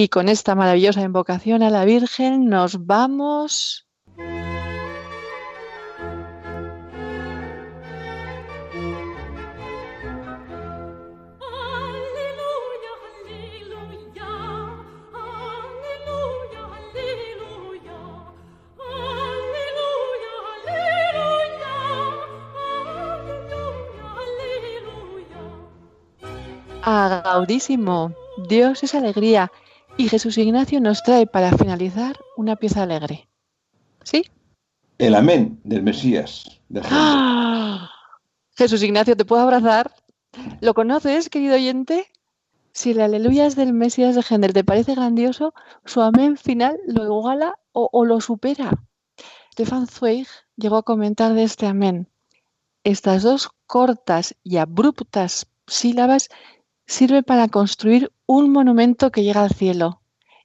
Y 0.00 0.06
con 0.10 0.28
esta 0.28 0.54
maravillosa 0.54 1.02
invocación 1.02 1.64
a 1.64 1.70
la 1.70 1.84
Virgen 1.84 2.48
nos 2.48 2.86
vamos. 2.86 3.88
Alleluia. 26.84 27.20
Gaudísimo. 27.24 28.14
Dios 28.48 28.84
es 28.84 28.94
alegría. 28.94 29.50
Y 29.98 30.08
Jesús 30.08 30.38
Ignacio 30.38 30.80
nos 30.80 31.02
trae 31.02 31.26
para 31.26 31.50
finalizar 31.58 32.16
una 32.36 32.54
pieza 32.54 32.84
alegre. 32.84 33.28
¿Sí? 34.04 34.24
El 34.96 35.16
amén 35.16 35.60
del 35.64 35.82
Mesías. 35.82 36.60
Del 36.68 36.84
Génesis. 36.84 37.02
¡Ah! 37.02 37.90
Jesús 38.56 38.80
Ignacio, 38.84 39.16
¿te 39.16 39.24
puedo 39.24 39.42
abrazar? 39.42 39.92
¿Lo 40.60 40.72
conoces, 40.74 41.28
querido 41.28 41.56
oyente? 41.56 42.06
Si 42.72 42.92
el 42.92 43.00
aleluya 43.00 43.46
es 43.46 43.56
del 43.56 43.72
Mesías 43.72 44.14
de 44.14 44.22
Händel 44.22 44.52
te 44.52 44.62
parece 44.62 44.94
grandioso, 44.94 45.52
su 45.84 46.00
amén 46.00 46.36
final 46.36 46.78
lo 46.86 47.04
iguala 47.04 47.58
o, 47.72 47.90
o 47.92 48.04
lo 48.04 48.20
supera. 48.20 48.70
Stefan 49.52 49.88
Zweig 49.88 50.28
llegó 50.54 50.76
a 50.76 50.84
comentar 50.84 51.34
de 51.34 51.42
este 51.42 51.66
amén. 51.66 52.08
Estas 52.84 53.24
dos 53.24 53.50
cortas 53.66 54.36
y 54.44 54.58
abruptas 54.58 55.48
sílabas 55.66 56.28
sirven 56.88 57.22
para 57.22 57.48
construir 57.48 58.10
un 58.26 58.50
monumento 58.50 59.12
que 59.12 59.22
llega 59.22 59.44
al 59.44 59.54
cielo. 59.54 60.00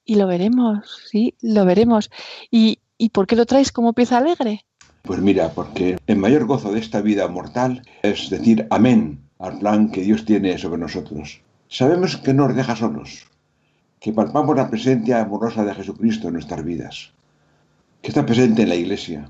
Y 0.05 0.15
lo 0.15 0.27
veremos, 0.27 1.01
sí, 1.09 1.35
lo 1.41 1.65
veremos. 1.65 2.11
¿Y, 2.51 2.79
y 2.97 3.09
por 3.09 3.25
qué 3.25 3.35
lo 3.35 3.45
traes 3.45 3.71
como 3.71 3.93
pieza 3.93 4.17
alegre? 4.17 4.65
Pues 5.01 5.19
mira, 5.19 5.49
porque 5.49 5.97
el 6.05 6.17
mayor 6.17 6.45
gozo 6.45 6.71
de 6.71 6.79
esta 6.79 7.01
vida 7.01 7.27
mortal 7.27 7.81
es 8.03 8.29
decir 8.29 8.67
amén 8.69 9.19
al 9.39 9.59
plan 9.59 9.89
que 9.89 10.01
Dios 10.01 10.25
tiene 10.25 10.57
sobre 10.57 10.77
nosotros. 10.77 11.41
Sabemos 11.69 12.17
que 12.17 12.33
no 12.33 12.47
nos 12.47 12.55
deja 12.55 12.75
solos, 12.75 13.27
que 13.99 14.13
palpamos 14.13 14.55
la 14.55 14.69
presencia 14.69 15.21
amorosa 15.21 15.65
de 15.65 15.73
Jesucristo 15.73 16.27
en 16.27 16.35
nuestras 16.35 16.63
vidas, 16.63 17.13
que 18.01 18.09
está 18.09 18.25
presente 18.25 18.63
en 18.63 18.69
la 18.69 18.75
iglesia, 18.75 19.29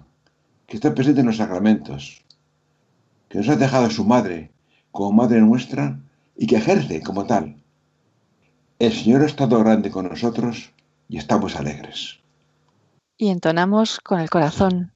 que 0.67 0.75
está 0.77 0.93
presente 0.93 1.21
en 1.21 1.27
los 1.27 1.37
sacramentos, 1.37 2.23
que 3.29 3.37
nos 3.37 3.49
ha 3.49 3.55
dejado 3.55 3.89
su 3.89 4.03
madre 4.03 4.51
como 4.91 5.11
madre 5.11 5.41
nuestra 5.41 5.99
y 6.35 6.47
que 6.47 6.57
ejerce 6.57 7.01
como 7.01 7.25
tal. 7.25 7.63
El 8.79 8.91
Señor 8.91 9.21
ha 9.21 9.27
estado 9.27 9.59
grande 9.59 9.91
con 9.91 10.09
nosotros 10.09 10.71
y 11.07 11.17
estamos 11.17 11.55
alegres. 11.55 12.19
Y 13.17 13.29
entonamos 13.29 13.99
con 13.99 14.19
el 14.19 14.29
corazón. 14.29 14.93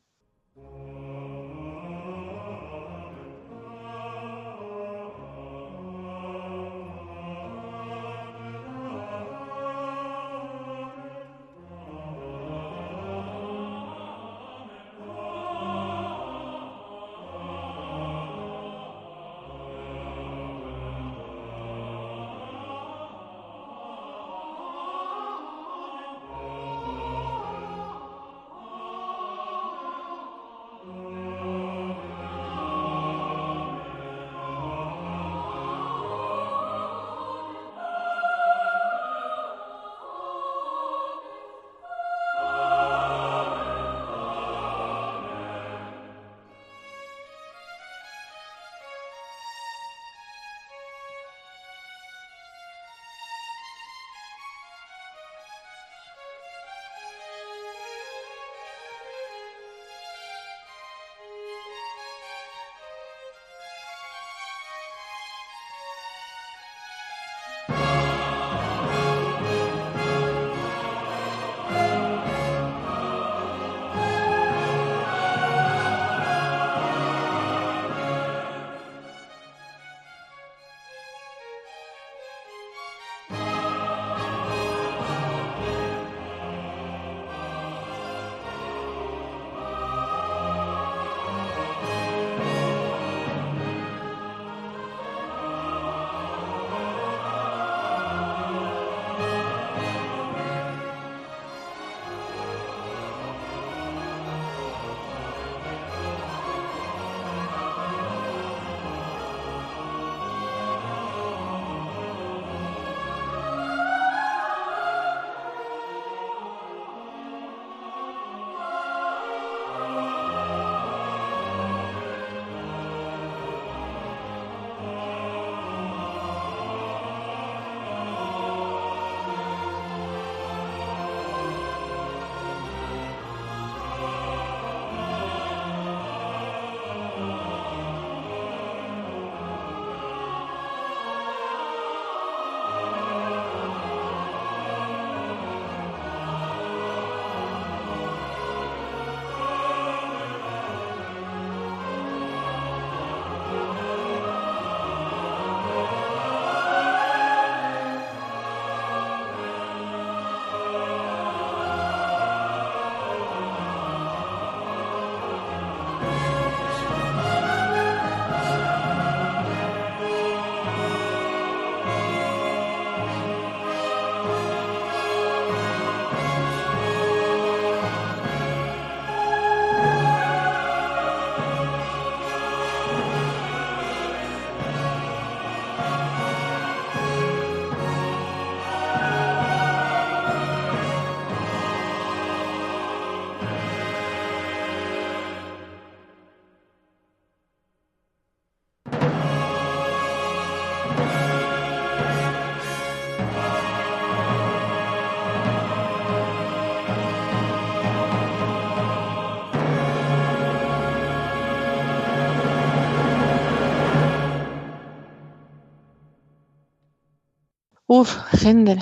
Händel, 218.48 218.80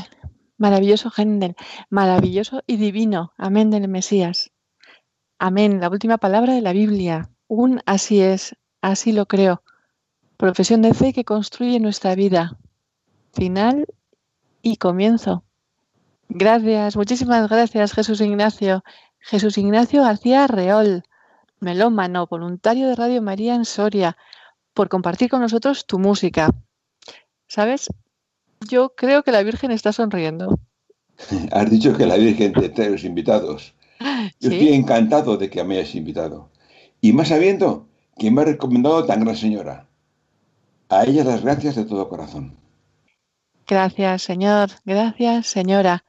maravilloso 0.59 1.11
Händel, 1.18 1.55
maravilloso 1.89 2.61
y 2.68 2.78
divino. 2.78 3.34
Amén 3.36 3.72
del 3.72 3.88
Mesías. 3.88 4.51
Amén, 5.39 5.80
la 5.80 5.89
última 5.89 6.20
palabra 6.20 6.53
de 6.53 6.61
la 6.61 6.72
Biblia. 6.72 7.32
Un 7.47 7.82
así 7.88 8.22
es, 8.22 8.55
así 8.82 9.11
lo 9.11 9.26
creo. 9.26 9.63
Profesión 10.38 10.84
de 10.84 10.93
fe 10.93 11.13
que 11.13 11.26
construye 11.26 11.80
nuestra 11.80 12.13
vida. 12.13 12.59
Final 13.34 13.88
y 14.61 14.78
comienzo. 14.78 15.43
Gracias, 16.30 16.95
muchísimas 16.95 17.49
gracias 17.49 17.93
Jesús 17.93 18.22
Ignacio. 18.22 18.84
Jesús 19.18 19.57
Ignacio 19.57 20.03
García 20.03 20.45
Reol, 20.45 21.05
melómano, 21.59 22.28
voluntario 22.28 22.88
de 22.88 22.95
Radio 22.95 23.24
María 23.24 23.55
en 23.55 23.66
Soria, 23.66 24.16
por 24.76 24.89
compartir 24.89 25.32
con 25.32 25.41
nosotros 25.41 25.88
tu 25.88 25.97
música. 25.97 26.51
¿Sabes? 27.47 27.89
Yo 28.62 28.93
creo 28.95 29.24
que 29.24 29.32
la 29.32 29.43
Virgen 29.43 29.72
está 29.72 29.93
sonriendo. 29.93 30.60
Has 31.51 31.70
dicho 31.70 31.95
que 31.95 32.06
la 32.06 32.18
Virgen 32.18 32.53
te 32.53 32.70
trae 32.70 32.89
los 32.89 33.03
invitados. 33.03 33.74
Yo 34.39 34.49
¿Sí? 34.49 34.56
estoy 34.56 34.74
encantado 34.74 35.38
de 35.38 35.49
que 35.49 35.64
me 35.64 35.78
hayas 35.78 35.95
invitado. 35.95 36.49
Y 37.01 37.14
más 37.14 37.30
sabiendo 37.30 37.88
que 38.18 38.32
me 38.32 38.41
ha 38.41 38.45
recomendado 38.45 39.06
tan 39.06 39.22
gran 39.22 39.36
señora. 39.36 39.88
A 40.89 41.03
ella 41.06 41.24
las 41.24 41.41
gracias 41.43 41.76
de 41.76 41.86
todo 41.86 42.10
corazón. 42.10 42.58
Gracias, 43.68 44.22
Señor. 44.22 44.70
Gracias, 44.86 45.47
señora. 45.47 46.06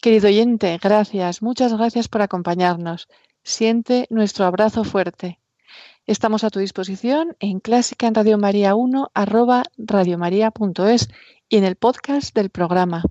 Querido 0.00 0.28
oyente, 0.28 0.78
gracias. 0.82 1.42
Muchas 1.42 1.74
gracias 1.74 2.08
por 2.08 2.22
acompañarnos. 2.22 3.08
Siente 3.42 4.06
nuestro 4.10 4.46
abrazo 4.46 4.84
fuerte. 4.84 5.38
Estamos 6.06 6.44
a 6.44 6.50
tu 6.50 6.60
disposición 6.60 7.36
en 7.40 7.60
clásica 7.60 8.06
en 8.06 8.14
Radio 8.14 8.38
María 8.38 8.74
1 8.74 9.10
arroba 9.12 9.64
radiomaria.es 9.76 11.10
y 11.48 11.56
en 11.56 11.64
el 11.64 11.76
podcast 11.76 12.34
del 12.34 12.50
programa. 12.50 13.02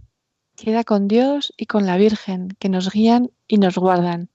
Queda 0.56 0.84
con 0.84 1.08
Dios 1.08 1.54
y 1.58 1.66
con 1.66 1.86
la 1.86 1.98
Virgen 1.98 2.50
que 2.60 2.70
nos 2.70 2.92
guían 2.92 3.32
y 3.48 3.58
nos 3.58 3.78
guardan. 3.78 4.30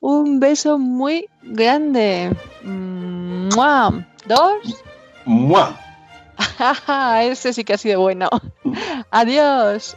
Un 0.00 0.40
beso 0.40 0.78
muy 0.78 1.26
grande. 1.42 2.34
¡Mua! 2.62 4.06
Dos. 4.26 4.84
¡Mua! 5.24 5.78
Ese 7.22 7.52
sí 7.52 7.64
que 7.64 7.74
ha 7.74 7.78
sido 7.78 8.00
bueno. 8.00 8.28
Adiós. 9.10 9.96